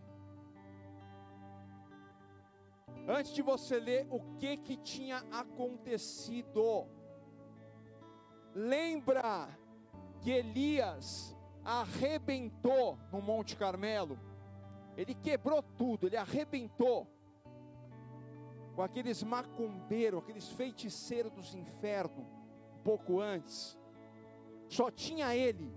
[3.07, 6.87] Antes de você ler o que que tinha acontecido,
[8.55, 9.47] lembra
[10.19, 14.17] que Elias arrebentou no Monte Carmelo,
[14.97, 17.14] ele quebrou tudo, ele arrebentou
[18.75, 22.25] com aqueles macumbeiros, aqueles feiticeiros dos infernos,
[22.75, 23.79] um pouco antes,
[24.67, 25.73] só tinha ele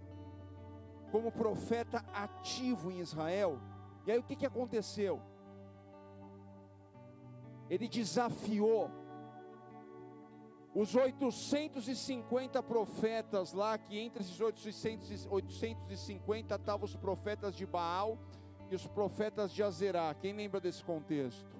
[1.12, 3.60] como profeta ativo em Israel.
[4.06, 5.20] E aí o que, que aconteceu?
[7.70, 8.90] Ele desafiou
[10.74, 18.18] os 850 profetas lá, que entre esses 850 estavam os profetas de Baal
[18.70, 20.14] e os profetas de Azerá.
[20.14, 21.57] Quem lembra desse contexto?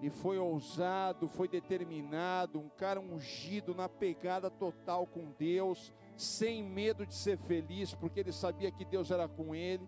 [0.00, 7.04] Ele foi ousado, foi determinado, um cara ungido na pegada total com Deus, sem medo
[7.04, 9.86] de ser feliz, porque ele sabia que Deus era com ele.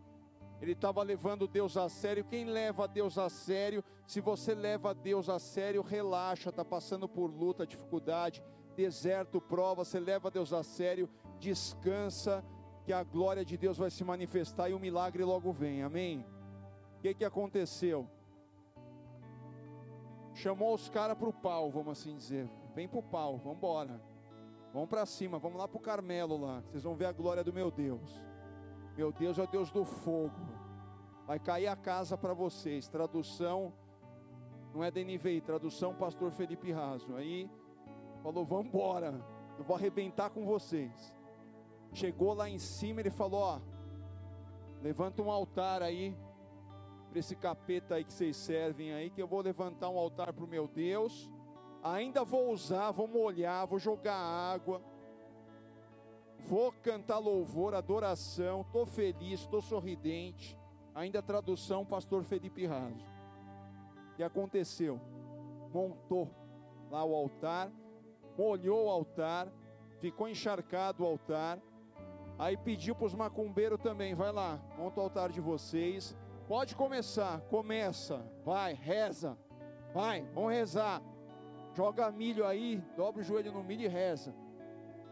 [0.60, 2.24] Ele estava levando Deus a sério.
[2.24, 7.30] Quem leva Deus a sério, se você leva Deus a sério, relaxa, está passando por
[7.30, 8.42] luta, dificuldade,
[8.76, 11.08] deserto, prova, você leva Deus a sério,
[11.40, 12.44] descansa,
[12.84, 16.26] que a glória de Deus vai se manifestar e o milagre logo vem, amém?
[16.98, 18.08] O que, que aconteceu?
[20.34, 22.48] Chamou os caras para o pau, vamos assim dizer.
[22.74, 24.00] Vem para o pau, vamos embora.
[24.72, 26.62] Vamos para cima, vamos lá para o Carmelo lá.
[26.62, 28.24] Vocês vão ver a glória do meu Deus.
[28.96, 30.40] Meu Deus é o Deus do fogo.
[31.26, 32.88] Vai cair a casa para vocês.
[32.88, 33.72] Tradução
[34.74, 37.14] não é DNVI, tradução pastor Felipe Raso.
[37.14, 37.50] Aí
[38.22, 39.20] falou, vamos embora.
[39.58, 41.12] Eu vou arrebentar com vocês.
[41.92, 43.60] Chegou lá em cima, ele falou: Ó,
[44.82, 46.16] levanta um altar aí,
[47.12, 50.44] para esse capeta aí que vocês servem aí, que eu vou levantar um altar para
[50.44, 51.30] o meu Deus.
[51.82, 54.80] Ainda vou usar, vou molhar, vou jogar água,
[56.38, 58.62] vou cantar louvor, adoração.
[58.62, 60.58] Estou feliz, estou sorridente.
[60.94, 63.04] Ainda tradução, pastor Felipe Raso.
[64.16, 64.98] Que aconteceu?
[65.70, 66.30] Montou
[66.90, 67.70] lá o altar,
[68.38, 69.52] molhou o altar,
[70.00, 71.60] ficou encharcado o altar.
[72.38, 76.16] Aí pediu para os macumbeiros também, vai lá, monta o altar de vocês.
[76.46, 79.38] Pode começar, começa, vai, reza,
[79.94, 81.00] vai, vamos rezar.
[81.74, 84.34] Joga milho aí, dobra o joelho no milho e reza.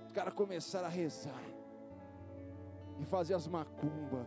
[0.04, 1.42] Os caras começaram a rezar,
[2.98, 4.26] e fazer as macumbas,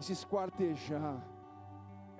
[0.00, 1.22] e se esquartejar,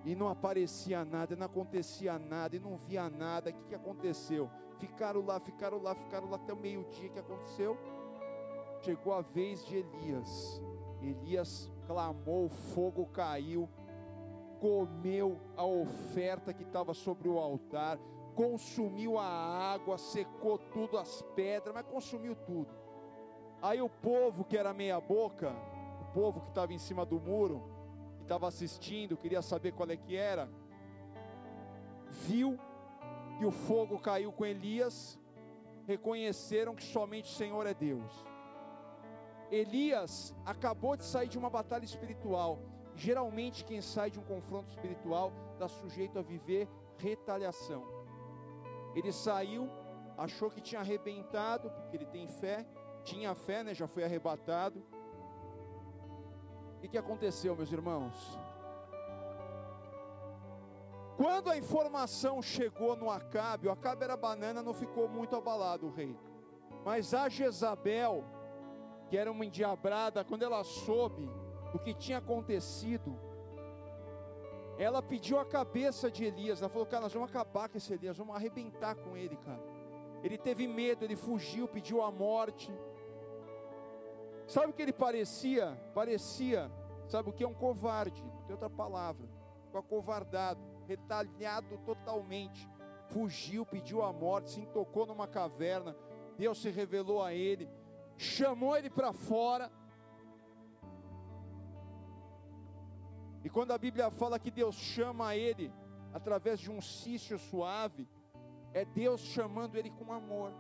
[0.05, 3.51] e não aparecia nada, não acontecia nada, e não via nada.
[3.51, 4.51] O que, que aconteceu?
[4.79, 7.09] Ficaram lá, ficaram lá, ficaram lá até o meio-dia.
[7.09, 7.77] O que aconteceu?
[8.81, 10.63] Chegou a vez de Elias.
[11.01, 13.67] Elias clamou, o fogo caiu,
[14.61, 17.99] comeu a oferta que estava sobre o altar,
[18.35, 22.69] consumiu a água, secou tudo, as pedras, mas consumiu tudo.
[23.63, 25.51] Aí o povo que era meia boca,
[26.03, 27.65] o povo que estava em cima do muro,
[28.19, 30.47] que estava assistindo, queria saber qual é que era,
[32.27, 32.59] viu
[33.39, 35.19] que o fogo caiu com Elias,
[35.87, 38.13] reconheceram que somente o Senhor é Deus.
[39.51, 42.59] Elias acabou de sair de uma batalha espiritual.
[42.95, 46.69] Geralmente, quem sai de um confronto espiritual está sujeito a viver
[46.99, 47.85] retaliação.
[48.95, 49.69] Ele saiu,
[50.17, 52.67] achou que tinha arrebentado, porque ele tem fé,
[53.05, 53.75] tinha fé, né?
[53.75, 54.83] Já foi arrebatado.
[56.77, 58.39] O que, aconteceu, meus irmãos?
[61.17, 65.91] Quando a informação chegou no Acabe, o Acabe era banana, não ficou muito abalado o
[65.91, 66.17] rei.
[66.85, 68.25] Mas a Jezabel,
[69.09, 71.29] que era uma endiabrada, quando ela soube
[71.73, 73.19] o que tinha acontecido,
[74.79, 76.61] ela pediu a cabeça de Elias.
[76.61, 79.61] Ela falou: Cara, nós vamos acabar com esse Elias, vamos arrebentar com ele, cara.
[80.23, 82.73] Ele teve medo, ele fugiu, pediu a morte.
[84.47, 85.79] Sabe o que ele parecia?
[85.95, 86.71] Parecia,
[87.07, 88.23] sabe o que é um covarde?
[88.23, 89.29] Não tem outra palavra.
[89.65, 92.69] Ficou acovardado, retalhado totalmente.
[93.09, 95.97] Fugiu, pediu a morte, se intocou numa caverna.
[96.37, 97.69] Deus se revelou a ele
[98.19, 99.71] chamou ele para fora.
[103.45, 105.73] E quando a Bíblia fala que Deus chama ele
[106.13, 108.09] através de um cício suave,
[108.75, 110.53] é Deus chamando ele com amor.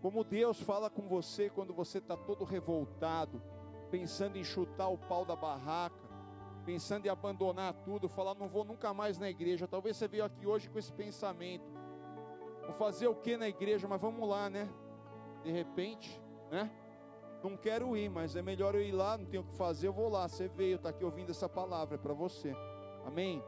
[0.00, 3.42] Como Deus fala com você quando você está todo revoltado,
[3.90, 6.06] pensando em chutar o pau da barraca,
[6.64, 9.66] pensando em abandonar tudo, falar não vou nunca mais na igreja.
[9.66, 11.75] Talvez você veio aqui hoje com esse pensamento.
[12.66, 13.88] Vou fazer o que na igreja?
[13.88, 14.68] Mas vamos lá, né?
[15.42, 16.70] De repente, né?
[17.42, 19.92] Não quero ir, mas é melhor eu ir lá, não tenho o que fazer, eu
[19.92, 20.28] vou lá.
[20.28, 22.54] Você veio, está aqui ouvindo essa palavra, é para você.
[23.04, 23.42] Amém?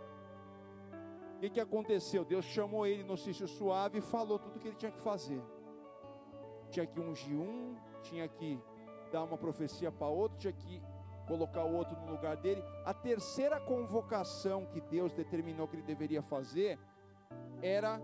[1.34, 2.24] O que, que aconteceu?
[2.24, 5.42] Deus chamou ele no cício suave e falou tudo o que ele tinha que fazer.
[6.70, 8.60] Tinha que ungir um, tinha que
[9.10, 10.82] dar uma profecia para outro, tinha que
[11.26, 12.62] colocar o outro no lugar dele.
[12.84, 16.78] A terceira convocação que Deus determinou que ele deveria fazer
[17.62, 18.00] era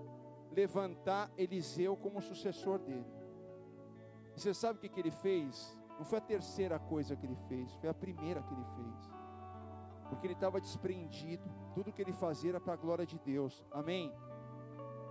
[0.55, 3.07] levantar Eliseu como sucessor dele.
[4.37, 5.77] E você sabe o que, que ele fez?
[5.99, 9.13] Não foi a terceira coisa que ele fez, foi a primeira que ele fez.
[10.09, 11.45] Porque ele estava desprendido,
[11.75, 13.65] tudo que ele fazia era para a glória de Deus.
[13.71, 14.13] Amém?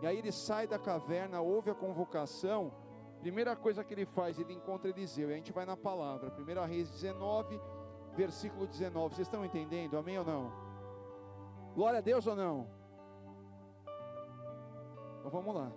[0.01, 2.73] E aí ele sai da caverna, ouve a convocação.
[3.21, 5.29] Primeira coisa que ele faz, ele encontra Eliseu.
[5.29, 6.33] E a gente vai na palavra.
[6.37, 7.59] 1 Reis 19,
[8.15, 9.15] versículo 19.
[9.15, 9.97] Vocês estão entendendo?
[9.97, 10.51] Amém ou não?
[11.73, 12.82] Glória a Deus ou não?
[15.23, 15.71] Então vamos lá.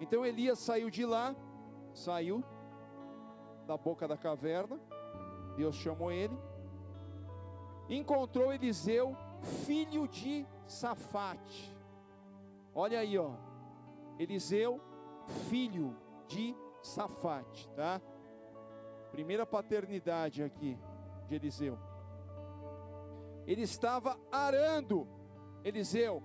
[0.00, 1.36] Então Elias saiu de lá,
[1.92, 2.42] saiu
[3.66, 4.80] da boca da caverna.
[5.54, 6.34] Deus chamou ele.
[7.90, 9.14] Encontrou Eliseu,
[9.66, 11.76] filho de Safate.
[12.74, 13.32] Olha aí, ó.
[14.18, 14.80] Eliseu,
[15.50, 15.94] filho
[16.26, 18.00] de Safate, tá?
[19.10, 20.78] Primeira paternidade aqui
[21.26, 21.78] de Eliseu.
[23.46, 25.06] Ele estava arando,
[25.62, 26.22] Eliseu,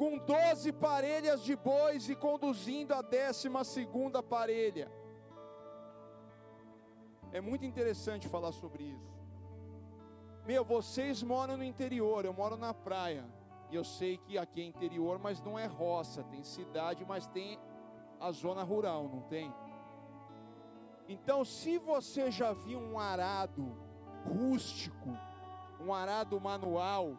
[0.00, 4.90] com doze parelhas de bois e conduzindo a décima segunda parelha.
[7.30, 9.20] É muito interessante falar sobre isso.
[10.46, 13.26] Meu, vocês moram no interior, eu moro na praia.
[13.70, 17.58] E eu sei que aqui é interior, mas não é roça, tem cidade, mas tem
[18.18, 19.52] a zona rural, não tem?
[21.06, 23.76] Então, se você já viu um arado
[24.24, 25.10] rústico,
[25.78, 27.18] um arado manual,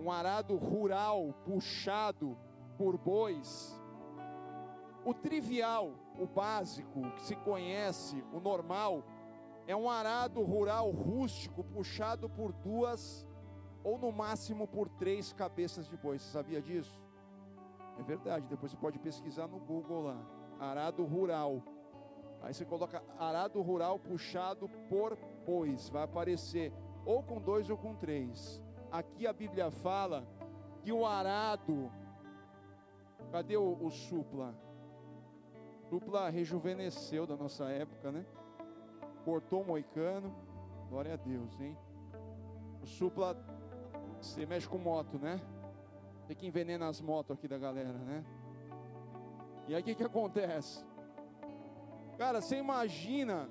[0.00, 2.36] um arado rural puxado
[2.76, 3.78] por bois.
[5.04, 9.02] o trivial, o básico, o que se conhece, o normal,
[9.66, 13.26] é um arado rural rústico puxado por duas
[13.82, 16.18] ou no máximo por três cabeças de boi.
[16.18, 17.00] Você sabia disso?
[17.98, 20.20] É verdade, depois você pode pesquisar no Google lá.
[20.58, 21.62] Arado rural.
[22.42, 26.72] Aí você coloca arado rural puxado por bois, vai aparecer
[27.04, 28.62] ou com dois ou com três.
[28.90, 30.26] Aqui a Bíblia fala
[30.82, 31.90] que o arado,
[33.30, 34.52] cadê o, o supla?
[35.88, 38.26] Supla rejuvenesceu da nossa época, né?
[39.24, 40.34] Cortou o moicano,
[40.88, 41.76] glória a Deus, hein?
[42.82, 43.36] O supla,
[44.20, 45.40] você mexe com moto, né?
[46.26, 48.24] Tem que envenenar as motos aqui da galera, né?
[49.68, 50.84] E aí o que, que acontece?
[52.18, 53.48] Cara, você imagina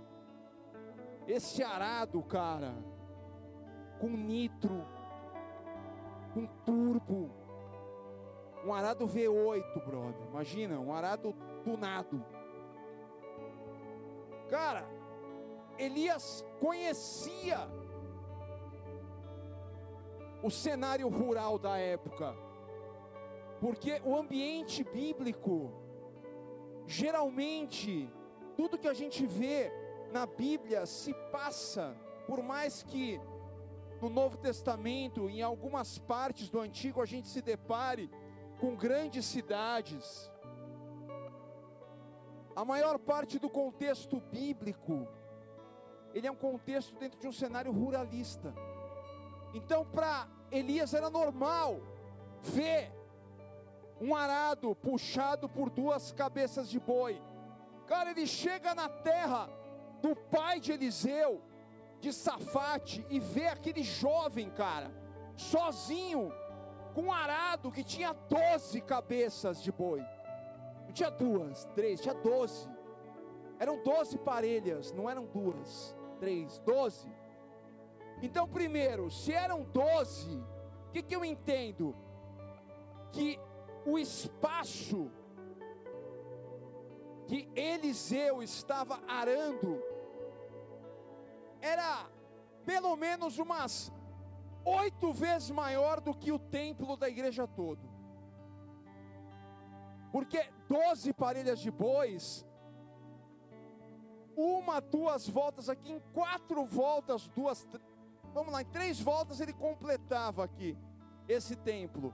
[1.26, 2.74] esse arado, cara,
[4.00, 4.86] com nitro,
[6.40, 7.30] com turbo,
[8.66, 10.28] um arado V8, brother.
[10.30, 11.34] Imagina, um arado
[11.64, 12.24] tunado.
[14.50, 14.86] Cara,
[15.78, 17.70] Elias conhecia
[20.42, 22.36] o cenário rural da época,
[23.60, 25.72] porque o ambiente bíblico,
[26.88, 28.10] geralmente,
[28.56, 29.72] tudo que a gente vê
[30.12, 33.20] na Bíblia se passa, por mais que
[34.02, 38.10] no Novo Testamento, em algumas partes do Antigo, a gente se depare
[38.60, 40.32] com grandes cidades.
[42.56, 45.08] A maior parte do contexto bíblico,
[46.14, 48.54] ele é um contexto dentro de um cenário ruralista.
[49.54, 51.80] Então, para Elias era normal
[52.42, 52.92] ver
[54.00, 57.22] um arado puxado por duas cabeças de boi.
[57.86, 59.50] Cara, ele chega na terra
[60.02, 61.42] do pai de Eliseu,
[62.00, 64.92] de Safate e ver aquele jovem, cara,
[65.36, 66.32] sozinho,
[66.94, 70.02] com um arado que tinha doze cabeças de boi.
[70.86, 72.68] Não tinha duas, três, tinha doze.
[73.60, 77.12] Eram doze parelhas, não eram duas, três, doze.
[78.22, 80.38] Então, primeiro, se eram doze,
[80.88, 81.96] o que, que eu entendo?
[83.12, 83.40] Que
[83.86, 85.12] o espaço
[87.28, 89.82] que Eliseu estava arando
[91.62, 92.08] era
[92.66, 93.92] pelo menos umas
[94.64, 97.80] oito vezes maior do que o templo da igreja todo.
[100.12, 102.46] Porque doze parelhas de bois,
[104.36, 107.68] uma, duas voltas aqui, em quatro voltas, duas,
[108.34, 110.78] vamos lá, em três voltas ele completava aqui
[111.28, 112.14] esse templo.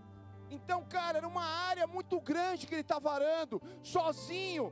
[0.50, 4.72] Então, cara, era uma área muito grande que ele estava arando, sozinho,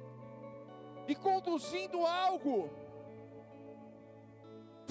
[1.07, 2.69] e conduzindo algo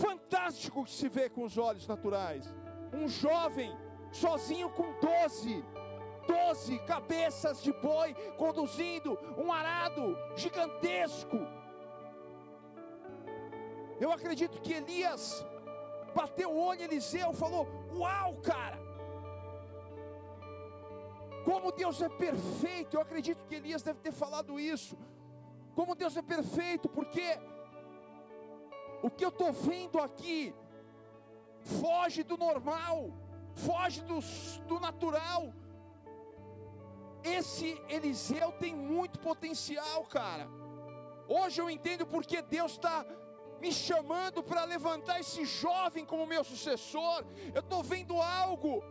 [0.03, 2.45] fantástico que se vê com os olhos naturais.
[2.93, 3.71] Um jovem
[4.11, 5.65] sozinho com doze,
[6.27, 10.05] doze cabeças de boi, conduzindo um arado
[10.37, 11.39] gigantesco.
[14.01, 15.25] Eu acredito que Elias
[16.15, 18.79] bateu o olho em Eliseu, falou: Uau, cara!
[21.45, 24.97] Como Deus é perfeito, eu acredito que Elias deve ter falado isso.
[25.75, 27.39] Como Deus é perfeito, porque
[29.03, 30.55] o que eu estou vendo aqui
[31.63, 33.11] foge do normal,
[33.55, 34.21] foge do,
[34.67, 35.53] do natural.
[37.23, 40.49] Esse Eliseu tem muito potencial, cara.
[41.29, 43.05] Hoje eu entendo porque Deus está
[43.61, 47.25] me chamando para levantar esse jovem como meu sucessor.
[47.55, 48.83] Eu estou vendo algo,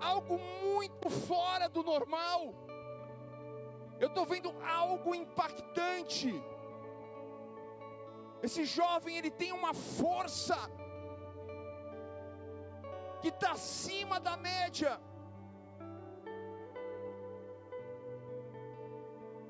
[0.00, 2.54] algo muito fora do normal.
[3.98, 6.42] Eu estou vendo algo impactante.
[8.42, 10.58] Esse jovem ele tem uma força
[13.20, 15.00] que está acima da média.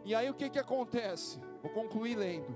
[0.05, 1.41] E aí o que que acontece?
[1.63, 2.55] Vou concluir lendo.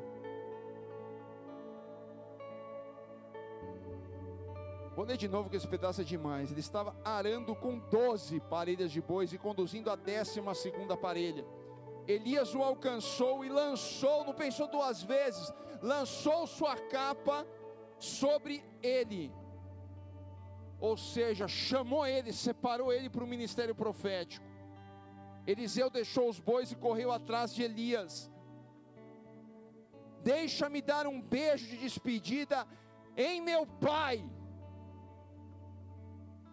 [4.94, 6.50] Vou ler de novo que esse pedaço é demais.
[6.50, 11.44] Ele estava arando com doze parelhas de bois e conduzindo a décima segunda parelha.
[12.06, 15.52] Elias o alcançou e lançou, não pensou duas vezes,
[15.82, 17.46] lançou sua capa
[17.98, 19.32] sobre ele.
[20.78, 24.44] Ou seja, chamou ele, separou ele para o ministério profético.
[25.46, 28.30] Eliseu deixou os bois e correu atrás de Elias.
[30.22, 32.66] Deixa-me dar um beijo de despedida
[33.16, 34.28] em meu pai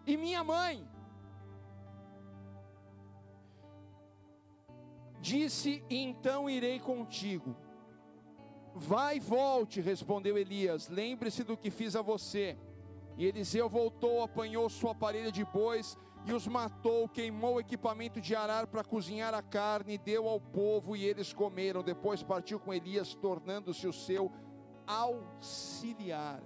[0.06, 0.88] e minha mãe.
[5.24, 7.56] Disse: Então irei contigo.
[8.74, 10.90] Vai volte, respondeu Elias.
[10.90, 12.58] Lembre-se do que fiz a você.
[13.16, 15.96] E Eliseu voltou, apanhou sua parelha de bois,
[16.26, 20.94] e os matou, queimou o equipamento de arar para cozinhar a carne, deu ao povo
[20.94, 21.82] e eles comeram.
[21.82, 24.30] Depois partiu com Elias, tornando-se o seu
[24.86, 26.42] auxiliar.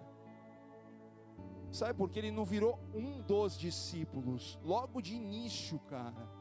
[1.72, 4.56] Sabe por que ele não virou um dos discípulos?
[4.62, 6.38] Logo de início, cara.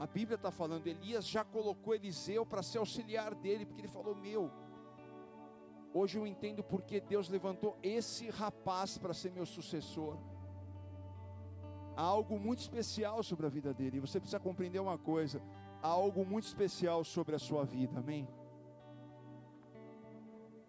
[0.00, 4.14] A Bíblia está falando, Elias já colocou Eliseu para ser auxiliar dele, porque ele falou:
[4.14, 4.50] Meu,
[5.92, 10.16] hoje eu entendo porque Deus levantou esse rapaz para ser meu sucessor.
[11.94, 15.42] Há algo muito especial sobre a vida dele, e você precisa compreender uma coisa:
[15.82, 18.26] há algo muito especial sobre a sua vida, amém?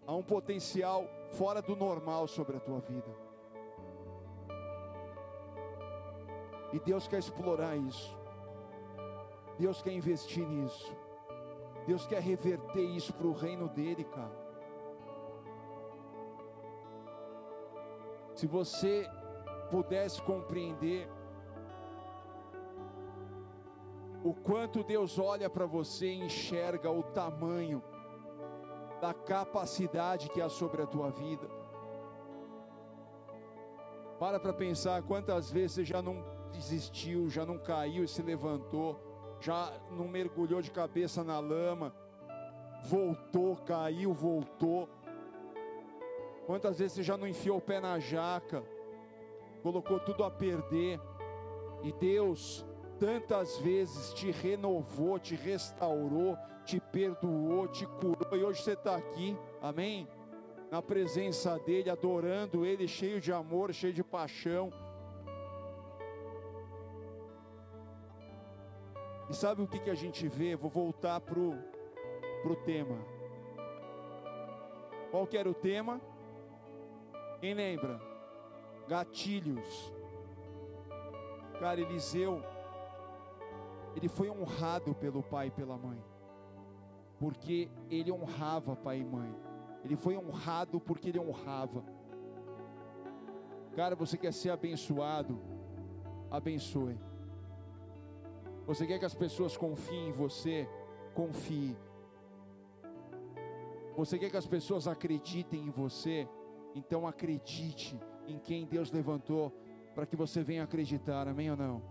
[0.06, 3.16] Há um potencial fora do normal sobre a tua vida.
[6.74, 8.21] E Deus quer explorar isso.
[9.58, 10.96] Deus quer investir nisso.
[11.86, 14.40] Deus quer reverter isso para o reino dele, cara.
[18.36, 19.10] Se você
[19.70, 21.08] pudesse compreender
[24.24, 27.84] o quanto Deus olha para você e enxerga o tamanho
[29.02, 31.50] da capacidade que há sobre a tua vida.
[34.20, 39.11] Para para pensar quantas vezes você já não desistiu, já não caiu e se levantou,
[39.42, 41.94] já não mergulhou de cabeça na lama,
[42.84, 44.88] voltou, caiu, voltou.
[46.46, 48.64] Quantas vezes você já não enfiou o pé na jaca,
[49.64, 51.00] colocou tudo a perder,
[51.84, 52.66] e Deus
[53.00, 59.36] tantas vezes te renovou, te restaurou, te perdoou, te curou, e hoje você está aqui,
[59.60, 60.08] amém?
[60.70, 64.72] Na presença dEle, adorando Ele, cheio de amor, cheio de paixão.
[69.32, 70.58] E sabe o que, que a gente vê?
[70.58, 72.98] Vou voltar para o tema.
[75.10, 76.02] Qual que era o tema?
[77.40, 78.02] Quem lembra?
[78.90, 79.94] Gatilhos.
[81.62, 82.44] Cara, Eliseu
[83.96, 86.04] ele foi honrado pelo pai e pela mãe,
[87.18, 89.34] porque ele honrava pai e mãe.
[89.82, 91.86] Ele foi honrado porque ele honrava.
[93.78, 95.40] Cara, você quer ser abençoado?
[96.30, 97.00] Abençoe.
[98.66, 100.68] Você quer que as pessoas confiem em você?
[101.14, 101.76] Confie.
[103.98, 106.28] Você quer que as pessoas acreditem em você?
[106.74, 109.52] Então acredite em quem Deus levantou
[109.94, 111.28] para que você venha acreditar.
[111.28, 111.82] Amém ou não?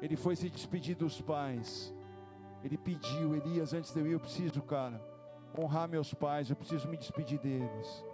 [0.00, 1.94] Ele foi se despedir dos pais.
[2.64, 5.02] Ele pediu, Elias, antes de eu ir, eu preciso, cara,
[5.58, 8.04] honrar meus pais, eu preciso me despedir deles.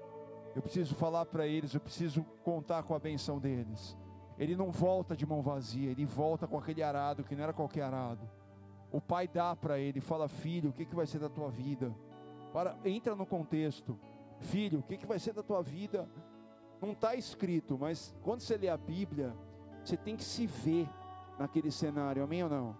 [0.54, 3.96] Eu preciso falar para eles, eu preciso contar com a benção deles.
[4.38, 7.82] Ele não volta de mão vazia, ele volta com aquele arado que não era qualquer
[7.82, 8.28] arado.
[8.92, 11.94] O pai dá para ele, fala: Filho, o que, que vai ser da tua vida?
[12.52, 13.98] Para, entra no contexto.
[14.40, 16.08] Filho, o que, que vai ser da tua vida?
[16.80, 19.34] Não está escrito, mas quando você lê a Bíblia,
[19.82, 20.88] você tem que se ver
[21.38, 22.76] naquele cenário, amém ou não?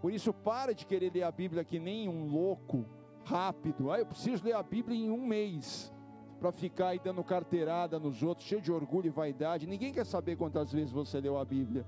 [0.00, 2.86] Por isso, para de querer ler a Bíblia que nem um louco,
[3.24, 3.90] rápido.
[3.90, 5.92] Ah, eu preciso ler a Bíblia em um mês,
[6.38, 9.66] para ficar aí dando carteirada nos outros, cheio de orgulho e vaidade.
[9.66, 11.86] Ninguém quer saber quantas vezes você leu a Bíblia.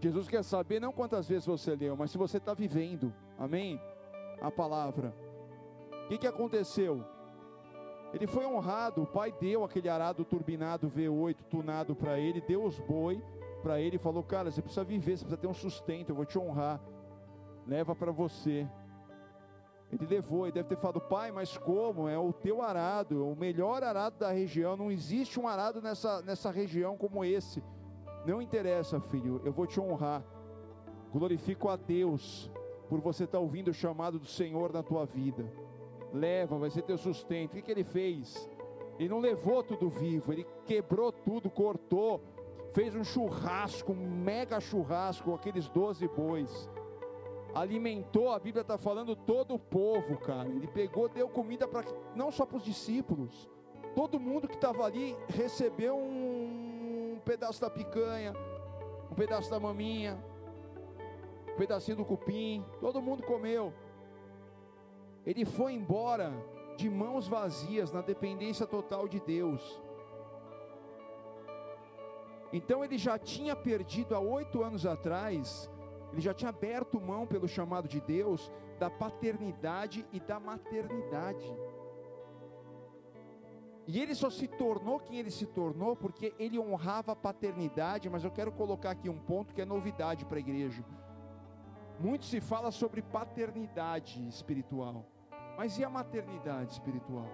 [0.00, 3.80] Jesus quer saber não quantas vezes você leu, mas se você está vivendo, amém?
[4.40, 5.14] A palavra.
[6.04, 7.04] O que, que aconteceu?
[8.12, 12.78] Ele foi honrado, o pai deu aquele arado turbinado V8 tunado para ele, deu os
[12.78, 13.20] boi,
[13.62, 16.26] para ele e falou: Cara, você precisa viver, você precisa ter um sustento, eu vou
[16.26, 16.80] te honrar.
[17.66, 18.68] Leva para você.
[19.94, 22.08] Ele levou, e deve ter falado: Pai, mas como?
[22.08, 24.76] É o teu arado, o melhor arado da região.
[24.76, 27.62] Não existe um arado nessa, nessa região como esse.
[28.26, 30.24] Não interessa, filho, eu vou te honrar.
[31.12, 32.50] Glorifico a Deus
[32.88, 35.44] por você estar tá ouvindo o chamado do Senhor na tua vida.
[36.12, 37.52] Leva, vai ser teu sustento.
[37.52, 38.50] O que, que ele fez?
[38.98, 42.20] Ele não levou tudo vivo, ele quebrou tudo, cortou,
[42.72, 46.68] fez um churrasco, um mega churrasco, aqueles doze bois.
[47.54, 50.48] Alimentou, a Bíblia está falando, todo o povo, cara.
[50.48, 51.84] Ele pegou, deu comida para
[52.14, 53.48] não só para os discípulos,
[53.94, 58.34] todo mundo que estava ali recebeu um, um pedaço da picanha,
[59.10, 60.18] um pedaço da maminha,
[61.52, 63.72] um pedacinho do cupim, todo mundo comeu.
[65.24, 66.32] Ele foi embora
[66.76, 69.80] de mãos vazias, na dependência total de Deus.
[72.52, 75.70] Então ele já tinha perdido há oito anos atrás,
[76.14, 81.44] ele já tinha aberto mão pelo chamado de Deus da paternidade e da maternidade.
[83.84, 88.22] E ele só se tornou quem ele se tornou porque ele honrava a paternidade, mas
[88.22, 90.84] eu quero colocar aqui um ponto que é novidade para a igreja.
[91.98, 95.04] Muito se fala sobre paternidade espiritual,
[95.56, 97.28] mas e a maternidade espiritual?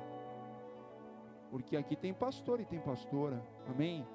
[1.50, 4.06] Porque aqui tem pastor e tem pastora, amém?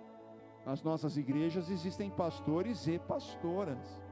[0.65, 4.03] nas nossas igrejas existem pastores e pastoras.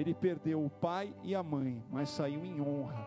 [0.00, 3.06] Ele perdeu o pai e a mãe, mas saiu em honra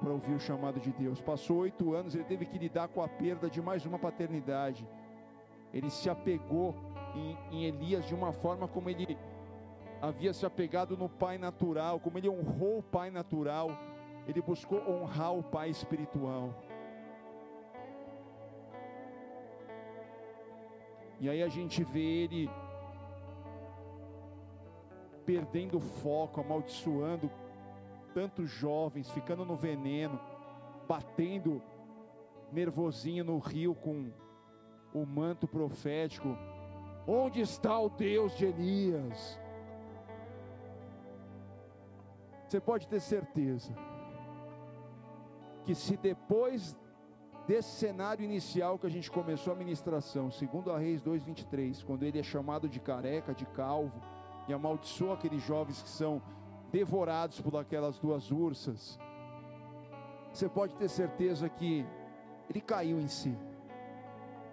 [0.00, 1.20] para ouvir o chamado de Deus.
[1.20, 4.88] Passou oito anos, ele teve que lidar com a perda de mais uma paternidade.
[5.70, 6.74] Ele se apegou
[7.14, 9.18] em, em Elias de uma forma como ele
[10.00, 13.68] havia se apegado no pai natural, como ele honrou o pai natural,
[14.26, 16.54] ele buscou honrar o pai espiritual.
[21.20, 22.50] E aí a gente vê ele
[25.24, 27.30] perdendo foco, amaldiçoando
[28.12, 30.20] tantos jovens, ficando no veneno,
[30.86, 31.60] batendo
[32.52, 34.12] nervosinho no rio com
[34.92, 36.36] o manto profético.
[37.06, 39.38] Onde está o Deus de Elias?
[42.46, 43.74] Você pode ter certeza
[45.64, 46.76] que se depois
[47.46, 52.18] desse cenário inicial que a gente começou a ministração, segundo a Reis 2:23, quando ele
[52.18, 54.00] é chamado de careca, de calvo,
[54.48, 56.22] e amaldiçoa aqueles jovens que são
[56.70, 58.98] devorados por aquelas duas ursas,
[60.32, 61.86] você pode ter certeza que
[62.50, 63.36] ele caiu em si.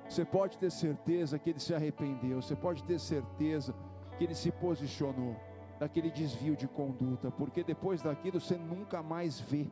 [0.07, 2.41] Você pode ter certeza que ele se arrependeu.
[2.41, 3.73] Você pode ter certeza
[4.17, 5.35] que ele se posicionou
[5.79, 9.71] daquele desvio de conduta, porque depois daquilo você nunca mais vê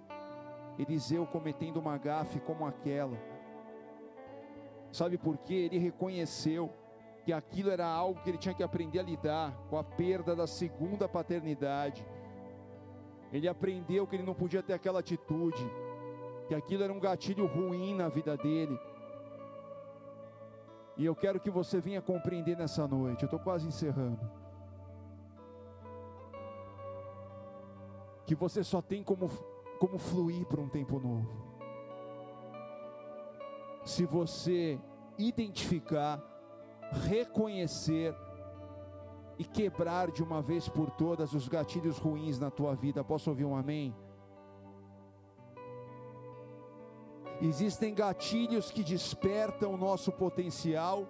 [0.79, 3.17] Eliseu cometendo uma gafe como aquela.
[4.91, 5.53] Sabe por quê?
[5.53, 6.71] Ele reconheceu
[7.23, 10.47] que aquilo era algo que ele tinha que aprender a lidar com a perda da
[10.47, 12.05] segunda paternidade.
[13.31, 15.63] Ele aprendeu que ele não podia ter aquela atitude,
[16.47, 18.79] que aquilo era um gatilho ruim na vida dele.
[20.97, 23.23] E eu quero que você venha compreender nessa noite.
[23.23, 24.19] Eu estou quase encerrando.
[28.25, 29.29] Que você só tem como,
[29.79, 31.29] como fluir para um tempo novo.
[33.85, 34.77] Se você
[35.17, 36.21] identificar
[36.91, 38.15] reconhecer
[39.37, 43.03] e quebrar de uma vez por todas os gatilhos ruins na tua vida.
[43.03, 43.95] Posso ouvir um amém?
[47.41, 51.07] Existem gatilhos que despertam o nosso potencial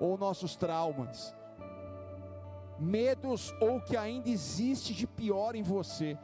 [0.00, 1.32] ou nossos traumas,
[2.76, 6.18] medos ou que ainda existe de pior em você.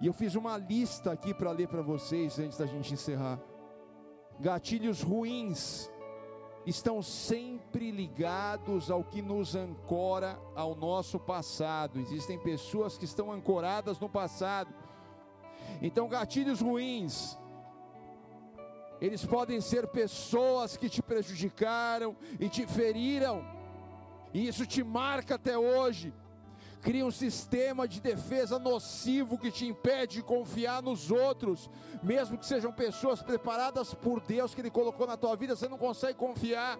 [0.00, 3.38] E eu fiz uma lista aqui para ler para vocês antes da gente encerrar.
[4.40, 5.90] Gatilhos ruins
[6.66, 11.98] estão sempre ligados ao que nos ancora ao nosso passado.
[11.98, 14.72] Existem pessoas que estão ancoradas no passado.
[15.80, 17.38] Então, gatilhos ruins,
[19.00, 23.44] eles podem ser pessoas que te prejudicaram e te feriram,
[24.32, 26.12] e isso te marca até hoje
[26.82, 31.70] cria um sistema de defesa nocivo que te impede de confiar nos outros,
[32.02, 35.78] mesmo que sejam pessoas preparadas por Deus que Ele colocou na tua vida, você não
[35.78, 36.78] consegue confiar.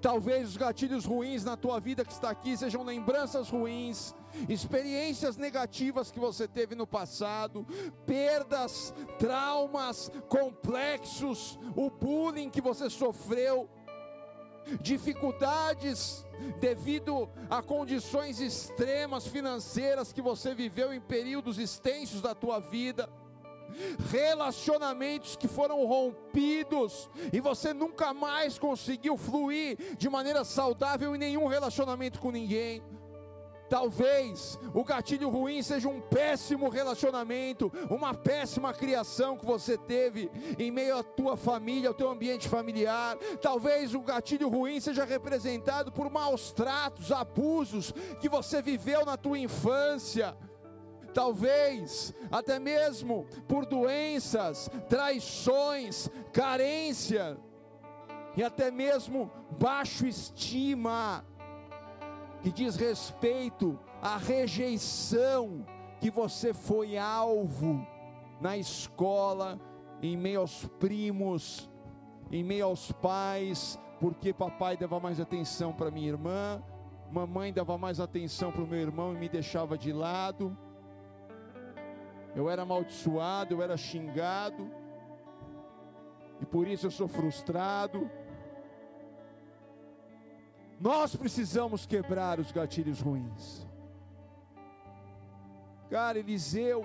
[0.00, 4.14] Talvez os gatilhos ruins na tua vida que está aqui sejam lembranças ruins,
[4.48, 7.66] experiências negativas que você teve no passado,
[8.04, 13.70] perdas, traumas, complexos, o bullying que você sofreu,
[14.80, 16.24] dificuldades
[16.60, 23.08] devido a condições extremas financeiras que você viveu em períodos extensos da tua vida,
[24.10, 31.46] relacionamentos que foram rompidos e você nunca mais conseguiu fluir de maneira saudável em nenhum
[31.46, 32.82] relacionamento com ninguém.
[33.68, 40.70] Talvez o gatilho ruim seja um péssimo relacionamento, uma péssima criação que você teve em
[40.70, 43.16] meio à tua família, ao teu ambiente familiar.
[43.40, 49.38] Talvez o gatilho ruim seja representado por maus tratos, abusos que você viveu na tua
[49.38, 50.36] infância.
[51.12, 57.38] Talvez até mesmo por doenças, traições, carência
[58.36, 61.24] e até mesmo baixo estima
[62.42, 65.64] que diz respeito à rejeição
[66.00, 67.86] que você foi alvo
[68.40, 69.58] na escola,
[70.02, 71.70] em meio aos primos,
[72.30, 76.62] em meio aos pais, porque papai dava mais atenção para minha irmã,
[77.10, 80.56] mamãe dava mais atenção para o meu irmão e me deixava de lado.
[82.34, 84.70] Eu era amaldiçoado, eu era xingado,
[86.40, 88.10] e por isso eu sou frustrado.
[90.78, 93.66] Nós precisamos quebrar os gatilhos ruins.
[95.88, 96.84] Cara, Eliseu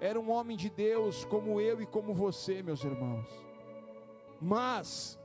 [0.00, 3.26] era um homem de Deus como eu e como você, meus irmãos.
[4.40, 5.18] Mas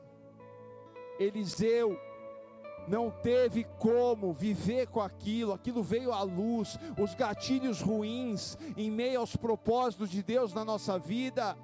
[1.19, 1.97] Eliseu
[2.87, 9.19] não teve como viver com aquilo, aquilo veio à luz, os gatilhos ruins em meio
[9.19, 11.55] aos propósitos de Deus na nossa vida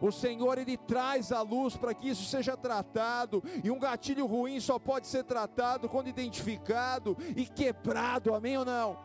[0.00, 4.60] O Senhor ele traz a luz para que isso seja tratado, e um gatilho ruim
[4.60, 8.98] só pode ser tratado quando identificado e quebrado, amém ou não?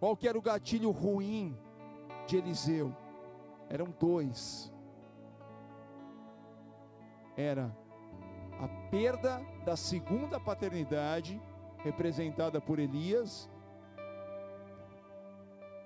[0.00, 1.56] Qual que era o gatilho ruim
[2.26, 2.92] de Eliseu?
[3.68, 4.72] Eram dois.
[7.36, 7.72] Era
[8.60, 11.40] a perda da segunda paternidade,
[11.78, 13.48] representada por Elias,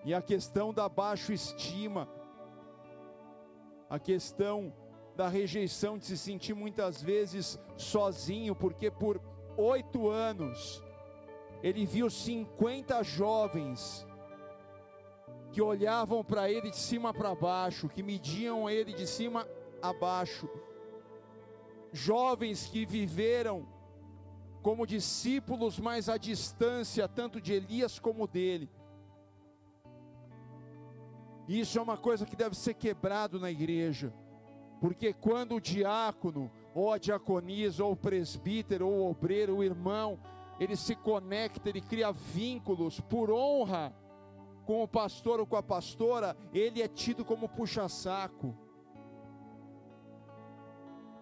[0.06, 2.08] e a questão da baixa estima,
[3.90, 4.72] a questão
[5.16, 9.20] da rejeição, de se sentir muitas vezes sozinho, porque por
[9.56, 10.80] oito anos
[11.60, 14.06] ele viu 50 jovens
[15.50, 19.44] que olhavam para ele de cima para baixo, que mediam ele de cima
[19.82, 20.48] a baixo,
[21.92, 23.66] jovens que viveram
[24.62, 28.70] como discípulos, mas à distância, tanto de Elias como dele.
[31.48, 34.12] Isso é uma coisa que deve ser quebrado na igreja,
[34.80, 40.18] porque quando o diácono, ou a diaconisa, ou o presbítero, ou o obreiro, o irmão,
[40.58, 43.94] ele se conecta, ele cria vínculos por honra
[44.64, 48.54] com o pastor ou com a pastora, ele é tido como puxa-saco.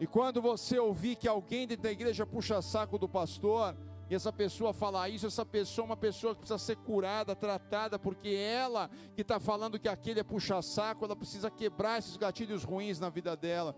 [0.01, 3.77] E quando você ouvir que alguém dentro da igreja puxa saco do pastor,
[4.09, 7.99] e essa pessoa falar isso, essa pessoa é uma pessoa que precisa ser curada, tratada,
[7.99, 12.65] porque ela que está falando que aquele é puxar saco, ela precisa quebrar esses gatilhos
[12.65, 13.75] ruins na vida dela,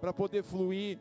[0.00, 0.98] para poder fluir.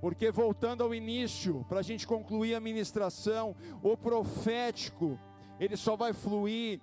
[0.00, 5.18] Porque voltando ao início, para a gente concluir a ministração, o profético,
[5.58, 6.80] ele só vai fluir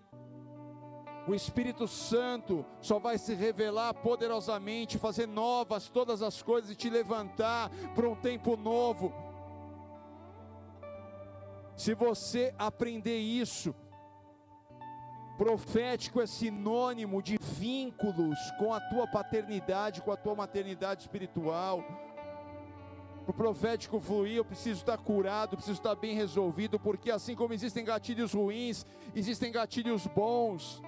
[1.28, 6.90] o Espírito Santo só vai se revelar poderosamente, fazer novas todas as coisas e te
[6.90, 9.14] levantar para um tempo novo.
[11.78, 13.74] Se você aprender isso,
[15.38, 21.84] profético é sinônimo de vínculos com a tua paternidade, com a tua maternidade espiritual.
[23.24, 27.54] Para o profético fluir, eu preciso estar curado, preciso estar bem resolvido, porque assim como
[27.54, 28.84] existem gatilhos ruins,
[29.16, 30.82] existem gatilhos bons.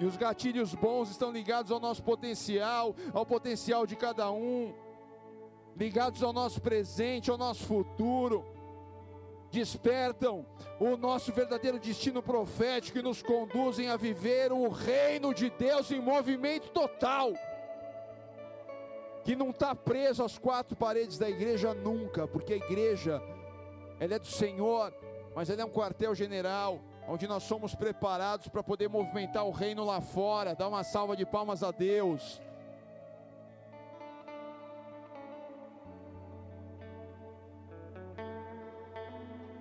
[0.00, 4.74] E os gatilhos bons estão ligados ao nosso potencial, ao potencial de cada um,
[5.76, 8.49] ligados ao nosso presente, ao nosso futuro
[9.50, 10.46] despertam
[10.78, 16.00] o nosso verdadeiro destino profético e nos conduzem a viver o reino de Deus em
[16.00, 17.32] movimento total.
[19.24, 23.20] Que não está preso às quatro paredes da igreja nunca, porque a igreja,
[23.98, 24.94] ela é do Senhor,
[25.34, 30.00] mas ela é um quartel-general, onde nós somos preparados para poder movimentar o reino lá
[30.00, 30.54] fora.
[30.54, 32.40] Dá uma salva de palmas a Deus.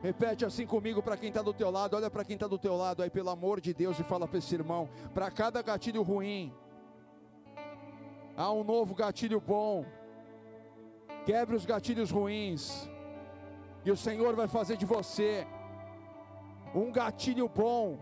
[0.02, 1.95] Repete assim comigo para quem está do teu lado.
[1.95, 4.38] Olha para quem está do teu lado aí, pelo amor de Deus, e fala para
[4.38, 6.54] esse irmão: para cada gatilho ruim,
[8.38, 9.86] há um novo gatilho bom.
[11.26, 12.89] Quebre os gatilhos ruins,
[13.84, 15.45] e o Senhor vai fazer de você
[16.74, 18.00] um gatilho bom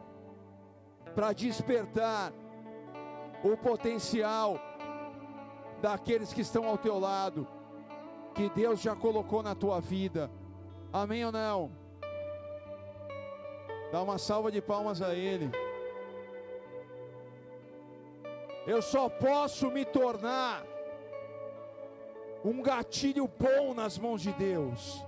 [1.15, 2.31] para despertar
[3.43, 4.59] o potencial
[5.81, 7.47] daqueles que estão ao teu lado,
[8.35, 10.29] que Deus já colocou na tua vida.
[10.93, 11.71] Amém ou não?
[13.91, 15.49] Dá uma salva de palmas a Ele.
[18.65, 20.65] Eu só posso me tornar
[22.43, 25.03] um gatilho bom nas mãos de Deus,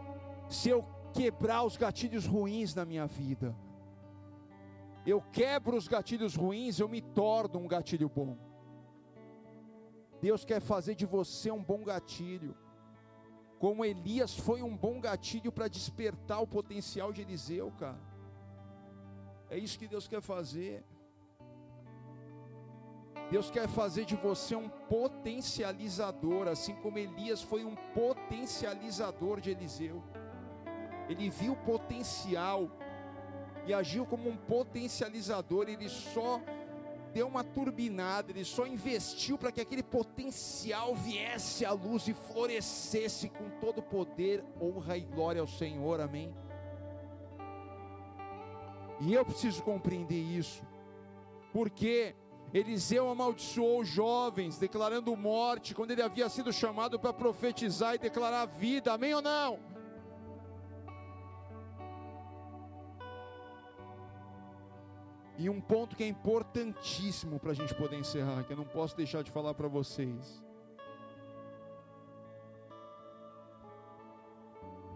[0.50, 3.54] se eu quebrar os gatilhos ruins na minha vida.
[5.06, 8.38] Eu quebro os gatilhos ruins, eu me torno um gatilho bom.
[10.22, 12.56] Deus quer fazer de você um bom gatilho.
[13.58, 18.09] Como Elias foi um bom gatilho para despertar o potencial de Eliseu, cara.
[19.50, 20.84] É isso que Deus quer fazer.
[23.32, 30.04] Deus quer fazer de você um potencializador, assim como Elias foi um potencializador de Eliseu.
[31.08, 32.72] Ele viu o potencial
[33.68, 36.42] e agiu como um potencializador, ele só
[37.14, 43.30] deu uma turbinada, ele só investiu para que aquele potencial viesse à luz e florescesse
[43.30, 46.34] com todo poder, honra e glória ao Senhor, amém.
[49.00, 50.64] E eu preciso compreender isso,
[51.54, 52.16] porque
[52.54, 58.94] Eliseu amaldiçoou jovens, declarando morte, quando ele havia sido chamado para profetizar e declarar vida,
[58.94, 59.60] amém ou não?
[65.38, 68.98] E um ponto que é importantíssimo para a gente poder encerrar, que eu não posso
[68.98, 70.44] deixar de falar para vocês.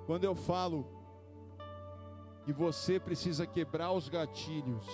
[0.05, 0.85] Quando eu falo
[2.43, 4.85] que você precisa quebrar os gatilhos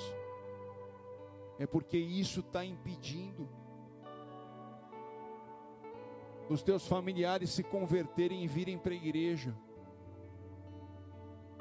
[1.57, 3.49] é porque isso está impedindo
[6.49, 9.55] os teus familiares se converterem e virem para a igreja.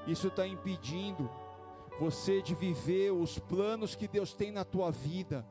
[0.07, 1.31] Isso está impedindo
[2.01, 5.47] você de viver os planos que Deus tem na tua vida,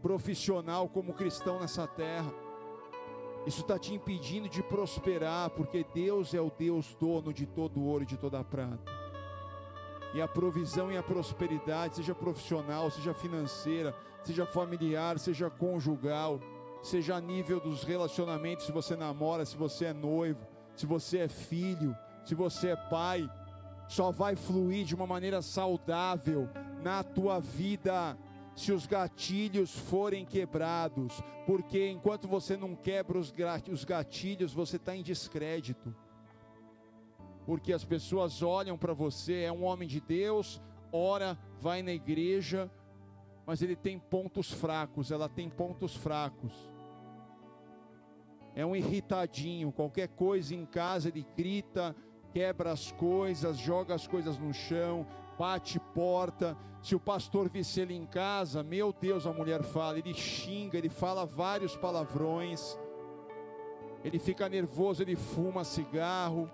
[0.00, 2.32] profissional como cristão nessa terra.
[3.44, 8.04] Isso está te impedindo de prosperar, porque Deus é o Deus dono de todo ouro
[8.04, 9.01] e de toda prata.
[10.14, 16.40] E a provisão e a prosperidade, seja profissional, seja financeira, seja familiar, seja conjugal,
[16.82, 20.46] seja a nível dos relacionamentos, se você namora, se você é noivo,
[20.76, 23.28] se você é filho, se você é pai,
[23.88, 26.48] só vai fluir de uma maneira saudável
[26.82, 28.16] na tua vida
[28.54, 33.32] se os gatilhos forem quebrados, porque enquanto você não quebra os
[33.84, 35.94] gatilhos, você está em descrédito
[37.44, 40.60] porque as pessoas olham para você, é um homem de Deus,
[40.92, 42.70] ora, vai na igreja,
[43.44, 46.52] mas ele tem pontos fracos, ela tem pontos fracos.
[48.54, 51.96] É um irritadinho, qualquer coisa em casa ele grita,
[52.32, 55.06] quebra as coisas, joga as coisas no chão,
[55.38, 56.56] bate porta.
[56.82, 60.88] Se o pastor visse ele em casa, meu Deus, a mulher fala, ele xinga, ele
[60.88, 62.78] fala vários palavrões.
[64.04, 66.50] Ele fica nervoso, ele fuma cigarro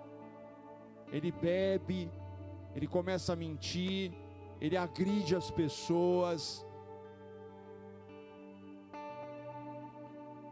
[1.11, 2.11] ele bebe,
[2.75, 4.13] ele começa a mentir,
[4.61, 6.65] ele agride as pessoas.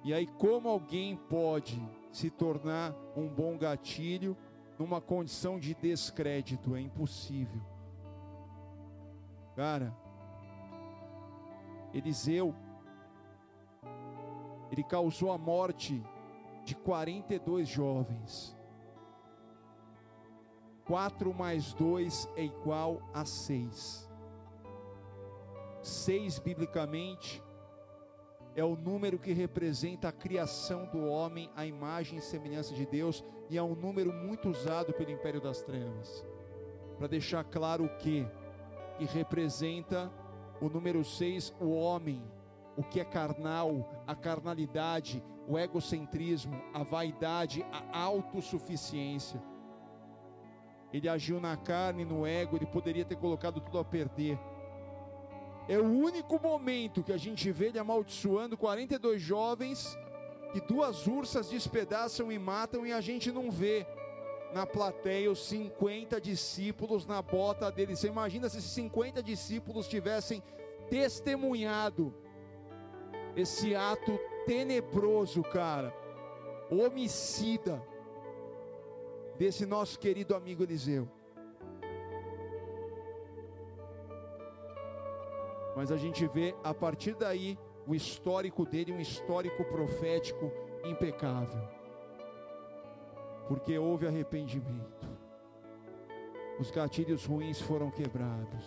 [0.04, 1.82] E aí, como alguém pode
[2.12, 4.36] se tornar um bom gatilho
[4.80, 6.76] numa condição de descrédito?
[6.76, 7.62] É impossível.
[9.56, 9.96] Cara,
[11.94, 12.56] Eliseu,
[14.72, 16.04] ele causou a morte
[16.64, 18.57] de 42 jovens.
[20.88, 24.10] 4 mais 2 é igual a 6.
[25.82, 27.44] 6, biblicamente,
[28.56, 33.24] é o número que representa a criação do homem, a imagem e semelhança de Deus,
[33.50, 36.26] e é um número muito usado pelo império das trevas,
[36.98, 38.26] para deixar claro o que?
[38.98, 40.12] Que representa
[40.62, 42.24] o número 6, o homem,
[42.78, 49.42] o que é carnal, a carnalidade, o egocentrismo, a vaidade, a autossuficiência
[50.94, 54.40] ele agiu na carne, no ego, ele poderia ter colocado tudo a perder.
[55.68, 59.98] É o único momento que a gente vê ele amaldiçoando 42 jovens
[60.54, 63.86] que duas ursas despedaçam e matam e a gente não vê
[64.54, 67.96] na plateia os 50 discípulos na bota dele.
[67.96, 70.42] Você imagina se esses 50 discípulos tivessem
[70.90, 72.14] testemunhado
[73.36, 75.94] esse ato tenebroso, cara,
[76.72, 77.84] homicida
[79.38, 81.08] desse nosso querido amigo Eliseu.
[85.76, 90.52] Mas a gente vê a partir daí o histórico dele, um histórico profético
[90.84, 91.62] impecável.
[93.48, 95.08] Porque houve arrependimento.
[96.60, 98.66] Os gatilhos ruins foram quebrados.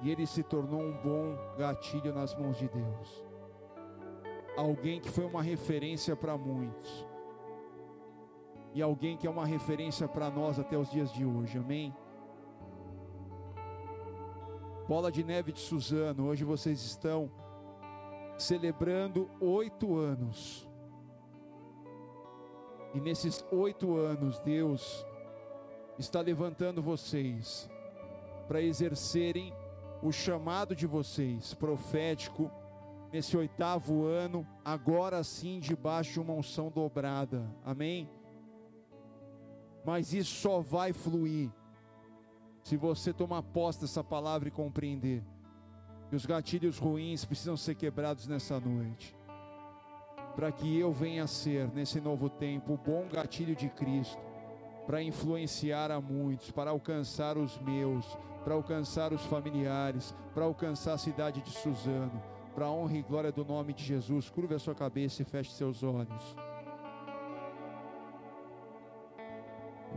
[0.00, 3.24] E ele se tornou um bom gatilho nas mãos de Deus.
[4.56, 7.07] Alguém que foi uma referência para muitos
[8.74, 11.94] e alguém que é uma referência para nós até os dias de hoje, amém?
[14.86, 17.30] Bola de Neve de Suzano, hoje vocês estão
[18.38, 20.68] celebrando oito anos.
[22.94, 25.04] E nesses oito anos, Deus
[25.98, 27.68] está levantando vocês
[28.46, 29.52] para exercerem
[30.02, 32.50] o chamado de vocês, profético,
[33.12, 38.08] nesse oitavo ano, agora sim, debaixo de uma unção dobrada, amém?
[39.84, 41.50] Mas isso só vai fluir
[42.62, 45.24] se você tomar posse dessa palavra e compreender
[46.08, 49.16] que os gatilhos ruins precisam ser quebrados nessa noite.
[50.34, 54.22] Para que eu venha a ser, nesse novo tempo, o bom gatilho de Cristo,
[54.86, 58.06] para influenciar a muitos, para alcançar os meus,
[58.44, 62.22] para alcançar os familiares, para alcançar a cidade de Suzano,
[62.54, 64.30] para a honra e glória do nome de Jesus.
[64.30, 66.36] Curva a sua cabeça e feche seus olhos.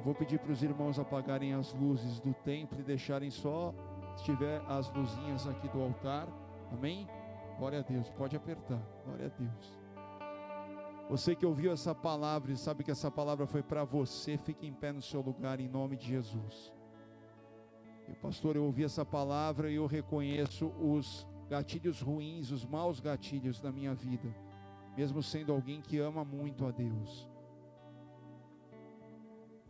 [0.02, 3.74] Vou pedir para os irmãos apagarem as luzes do templo e deixarem só,
[4.16, 6.28] se tiver as luzinhas aqui do altar.
[6.72, 7.08] Amém?
[7.58, 8.10] Glória a Deus.
[8.10, 8.82] Pode apertar.
[9.06, 9.82] Glória a Deus.
[11.10, 14.74] Você que ouviu essa palavra e sabe que essa palavra foi para você, fique em
[14.74, 16.72] pé no seu lugar em nome de Jesus.
[18.08, 23.60] E pastor, eu ouvi essa palavra e eu reconheço os gatilhos ruins, os maus gatilhos
[23.60, 24.34] da minha vida,
[24.96, 27.31] mesmo sendo alguém que ama muito a Deus.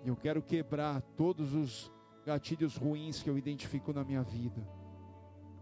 [0.03, 1.91] E eu quero quebrar todos os
[2.25, 4.61] gatilhos ruins que eu identifico na minha vida.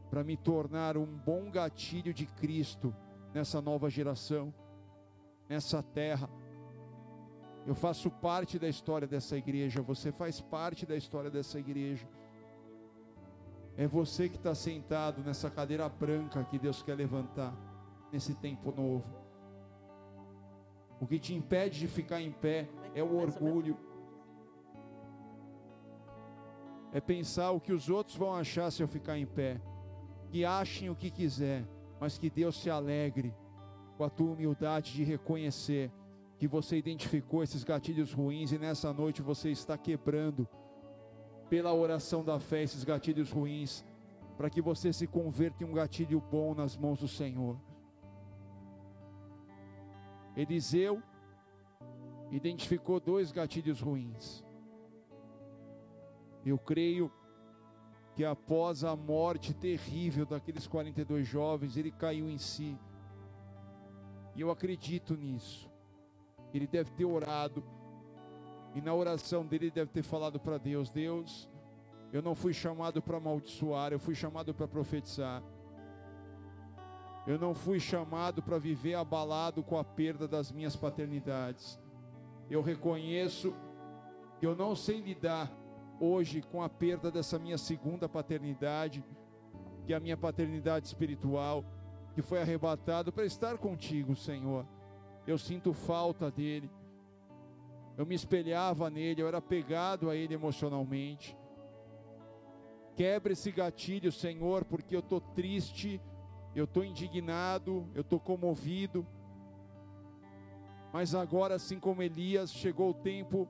[0.09, 2.95] para me tornar um bom gatilho de Cristo
[3.33, 4.51] nessa nova geração,
[5.47, 6.29] nessa terra.
[7.65, 12.07] Eu faço parte da história dessa igreja, você faz parte da história dessa igreja.
[13.77, 17.55] É você que está sentado nessa cadeira branca que Deus quer levantar
[18.11, 19.05] nesse tempo novo.
[20.99, 23.77] O que te impede de ficar em pé é o orgulho.
[26.91, 29.61] É pensar o que os outros vão achar se eu ficar em pé.
[30.29, 31.65] Que achem o que quiser,
[31.99, 33.33] mas que Deus se alegre
[33.97, 35.91] com a tua humildade de reconhecer
[36.37, 40.47] que você identificou esses gatilhos ruins e nessa noite você está quebrando
[41.49, 43.83] pela oração da fé esses gatilhos ruins,
[44.37, 47.59] para que você se converta em um gatilho bom nas mãos do Senhor.
[50.33, 51.03] Eliseu
[52.31, 54.45] identificou dois gatilhos ruins.
[56.45, 57.11] Eu creio
[58.15, 62.77] que após a morte terrível daqueles 42 jovens, ele caiu em si.
[64.35, 65.69] E eu acredito nisso.
[66.53, 67.63] Ele deve ter orado.
[68.75, 71.49] E na oração dele ele deve ter falado para Deus: Deus,
[72.11, 75.43] eu não fui chamado para amaldiçoar, eu fui chamado para profetizar.
[77.27, 81.79] Eu não fui chamado para viver abalado com a perda das minhas paternidades.
[82.49, 83.53] Eu reconheço
[84.39, 85.51] que eu não sei lidar
[86.00, 89.04] hoje com a perda dessa minha segunda paternidade,
[89.86, 91.66] que é a minha paternidade espiritual,
[92.14, 94.66] que foi arrebatado para estar contigo, Senhor.
[95.28, 96.70] Eu sinto falta dele.
[97.97, 101.38] Eu me espelhava nele, eu era pegado a ele emocionalmente.
[102.95, 106.02] Quebra esse gatilho, Senhor, porque eu estou triste,
[106.56, 109.06] eu estou indignado, eu estou comovido.
[110.91, 113.47] Mas agora, assim como Elias, chegou o tempo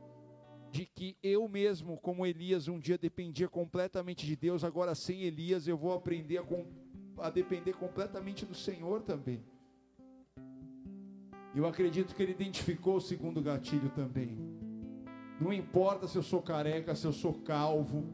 [0.72, 5.68] de que eu mesmo, como Elias, um dia dependia completamente de Deus, agora sem Elias
[5.68, 9.44] eu vou aprender a, a depender completamente do Senhor também.
[11.56, 14.38] Eu acredito que ele identificou o segundo gatilho também.
[15.42, 18.06] Não importa se eu sou careca, se eu sou calvo,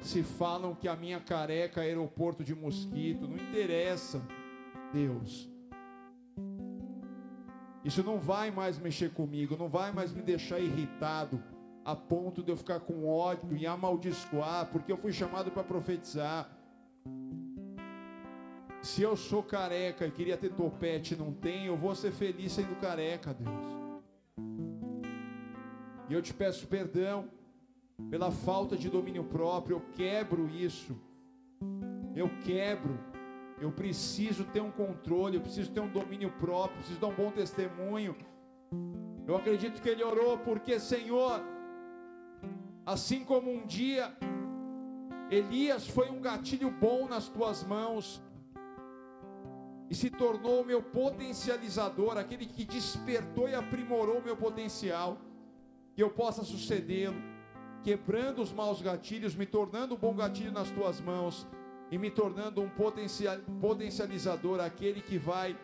[0.00, 4.20] se falam que a minha careca é aeroporto de mosquito, não interessa,
[4.92, 5.48] Deus.
[7.84, 11.42] Isso não vai mais mexer comigo, não vai mais me deixar irritado
[11.84, 16.50] a ponto de eu ficar com ódio e amaldiçoar, porque eu fui chamado para profetizar.
[18.80, 22.52] Se eu sou careca e queria ter topete e não tenho, eu vou ser feliz
[22.52, 23.84] sendo careca, Deus.
[26.08, 27.28] E eu te peço perdão
[28.10, 30.96] pela falta de domínio próprio, eu quebro isso.
[32.14, 32.98] Eu quebro.
[33.60, 37.30] Eu preciso ter um controle, eu preciso ter um domínio próprio, preciso dar um bom
[37.30, 38.16] testemunho.
[39.26, 41.42] Eu acredito que ele orou porque, Senhor,
[42.86, 44.14] Assim como um dia
[45.30, 48.22] Elias foi um gatilho bom nas tuas mãos
[49.88, 55.18] e se tornou o meu potencializador, aquele que despertou e aprimorou o meu potencial,
[55.94, 57.16] que eu possa sucedê-lo,
[57.82, 61.46] quebrando os maus gatilhos, me tornando um bom gatilho nas tuas mãos
[61.90, 62.70] e me tornando um
[63.60, 65.56] potencializador, aquele que vai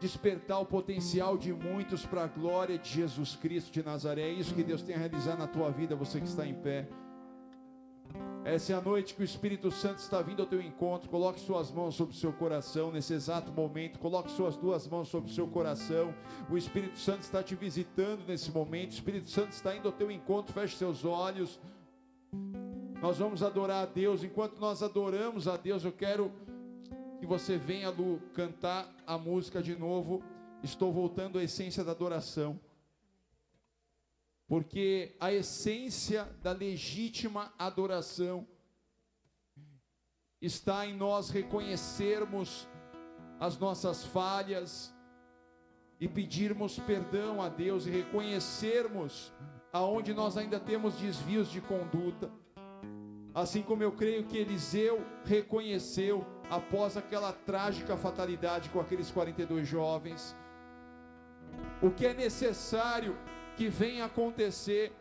[0.00, 4.22] despertar o potencial de muitos para a glória de Jesus Cristo de Nazaré.
[4.22, 6.88] É isso que Deus tem a realizar na tua vida, você que está em pé.
[8.44, 11.10] Essa é a noite que o Espírito Santo está vindo ao teu encontro.
[11.10, 13.98] Coloque suas mãos sobre o seu coração nesse exato momento.
[13.98, 16.14] Coloque suas duas mãos sobre o seu coração.
[16.48, 18.92] O Espírito Santo está te visitando nesse momento.
[18.92, 20.54] O Espírito Santo está indo ao teu encontro.
[20.54, 21.60] Feche seus olhos.
[23.02, 24.24] Nós vamos adorar a Deus.
[24.24, 26.32] Enquanto nós adoramos a Deus, eu quero
[27.18, 30.22] que você venha Lu, cantar a música de novo.
[30.62, 32.60] Estou voltando à essência da adoração.
[34.46, 38.46] Porque a essência da legítima adoração
[40.40, 42.66] está em nós reconhecermos
[43.40, 44.94] as nossas falhas
[46.00, 49.32] e pedirmos perdão a Deus e reconhecermos
[49.72, 52.30] aonde nós ainda temos desvios de conduta.
[53.38, 60.34] Assim como eu creio que Eliseu reconheceu após aquela trágica fatalidade com aqueles 42 jovens.
[61.80, 63.16] O que é necessário
[63.56, 64.92] que venha acontecer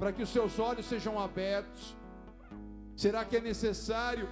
[0.00, 1.96] para que os seus olhos sejam abertos?
[2.96, 4.28] Será que é necessário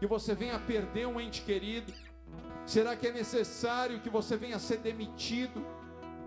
[0.00, 1.92] que você venha perder um ente querido?
[2.66, 5.64] Será que é necessário que você venha ser demitido?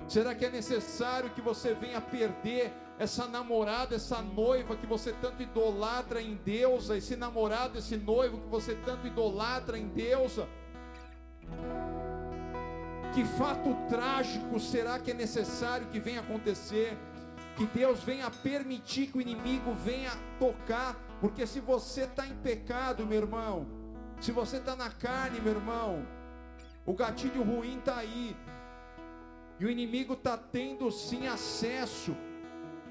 [0.07, 5.43] Será que é necessário que você venha perder essa namorada, essa noiva que você tanto
[5.43, 10.47] idolatra em deusa, esse namorado, esse noivo que você tanto idolatra em deusa.
[13.13, 16.97] Que fato trágico será que é necessário que venha acontecer?
[17.55, 23.05] Que Deus venha permitir que o inimigo venha tocar, porque se você está em pecado,
[23.05, 23.67] meu irmão,
[24.19, 26.03] Se você está na carne, meu irmão,
[26.83, 28.35] o gatilho ruim está aí.
[29.59, 32.15] E o inimigo está tendo sim acesso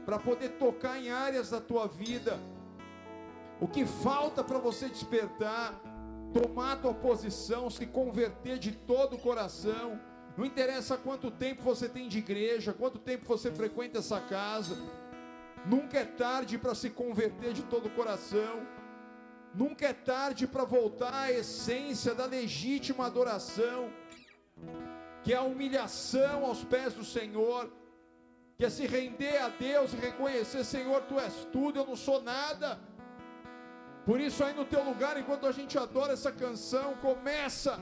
[0.06, 2.38] para poder tocar em áreas da tua vida.
[3.60, 5.74] O que falta para você despertar,
[6.32, 10.00] tomar a tua posição, se converter de todo o coração.
[10.36, 14.76] Não interessa quanto tempo você tem de igreja, quanto tempo você frequenta essa casa.
[15.64, 18.64] Nunca é tarde para se converter de todo o coração.
[19.52, 23.90] Nunca é tarde para voltar à essência da legítima adoração,
[25.24, 27.72] que é a humilhação aos pés do Senhor,
[28.56, 32.22] que é se render a Deus e reconhecer: Senhor, tu és tudo, eu não sou
[32.22, 32.78] nada.
[34.04, 37.78] Por isso, aí no teu lugar, enquanto a gente adora essa canção, começa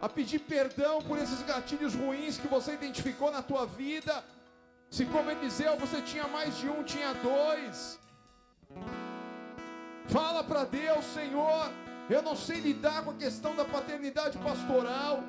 [0.00, 4.24] a pedir perdão por esses gatilhos ruins que você identificou na tua vida.
[4.90, 7.98] Se como Eliseu você tinha mais de um, tinha dois.
[10.06, 11.70] Fala para Deus, Senhor,
[12.08, 15.22] eu não sei lidar com a questão da paternidade pastoral,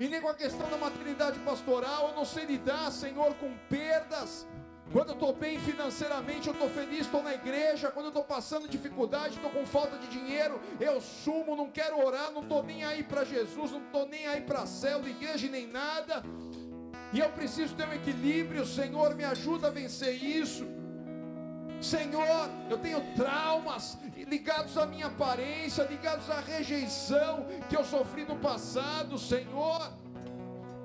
[0.00, 4.46] e nem com a questão da maternidade pastoral, eu não sei lidar, Senhor, com perdas.
[4.92, 7.90] Quando eu estou bem financeiramente, eu estou feliz, estou na igreja.
[7.90, 12.30] Quando eu estou passando dificuldade, estou com falta de dinheiro, eu sumo, não quero orar,
[12.30, 16.22] não estou nem aí para Jesus, não estou nem aí para célula, igreja nem nada.
[17.12, 20.77] E eu preciso ter um equilíbrio, Senhor, me ajuda a vencer isso.
[21.80, 28.36] Senhor, eu tenho traumas ligados à minha aparência, ligados à rejeição que eu sofri no
[28.36, 29.92] passado, Senhor,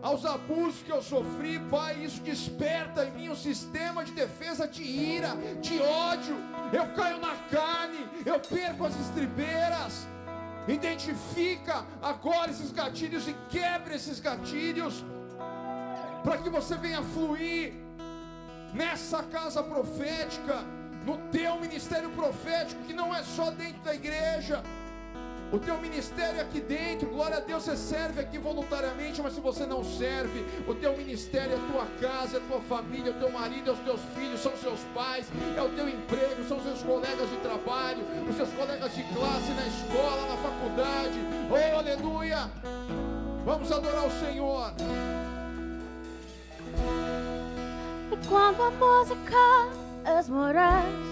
[0.02, 4.84] aos abusos que eu sofri, Pai, isso desperta em mim um sistema de defesa de
[4.84, 5.30] ira,
[5.62, 6.36] de ódio.
[6.72, 10.08] Eu caio na carne, eu perco as estribeiras.
[10.68, 15.04] Identifica agora esses gatilhos e quebre esses gatilhos,
[16.24, 17.74] para que você venha fluir
[18.74, 24.64] nessa casa profética no teu ministério profético, que não é só dentro da igreja.
[25.52, 29.40] O teu ministério é aqui dentro, glória a Deus, você serve aqui voluntariamente, mas se
[29.40, 33.16] você não serve, o teu ministério é a tua casa, é a tua família, é
[33.16, 36.44] o teu marido, é os teus filhos, são os seus pais, é o teu emprego,
[36.48, 41.20] são os seus colegas de trabalho, os seus colegas de classe na escola, na faculdade.
[41.52, 42.50] Oh, aleluia!
[43.46, 44.74] Vamos adorar o Senhor.
[48.28, 51.04] Quando a música esmerás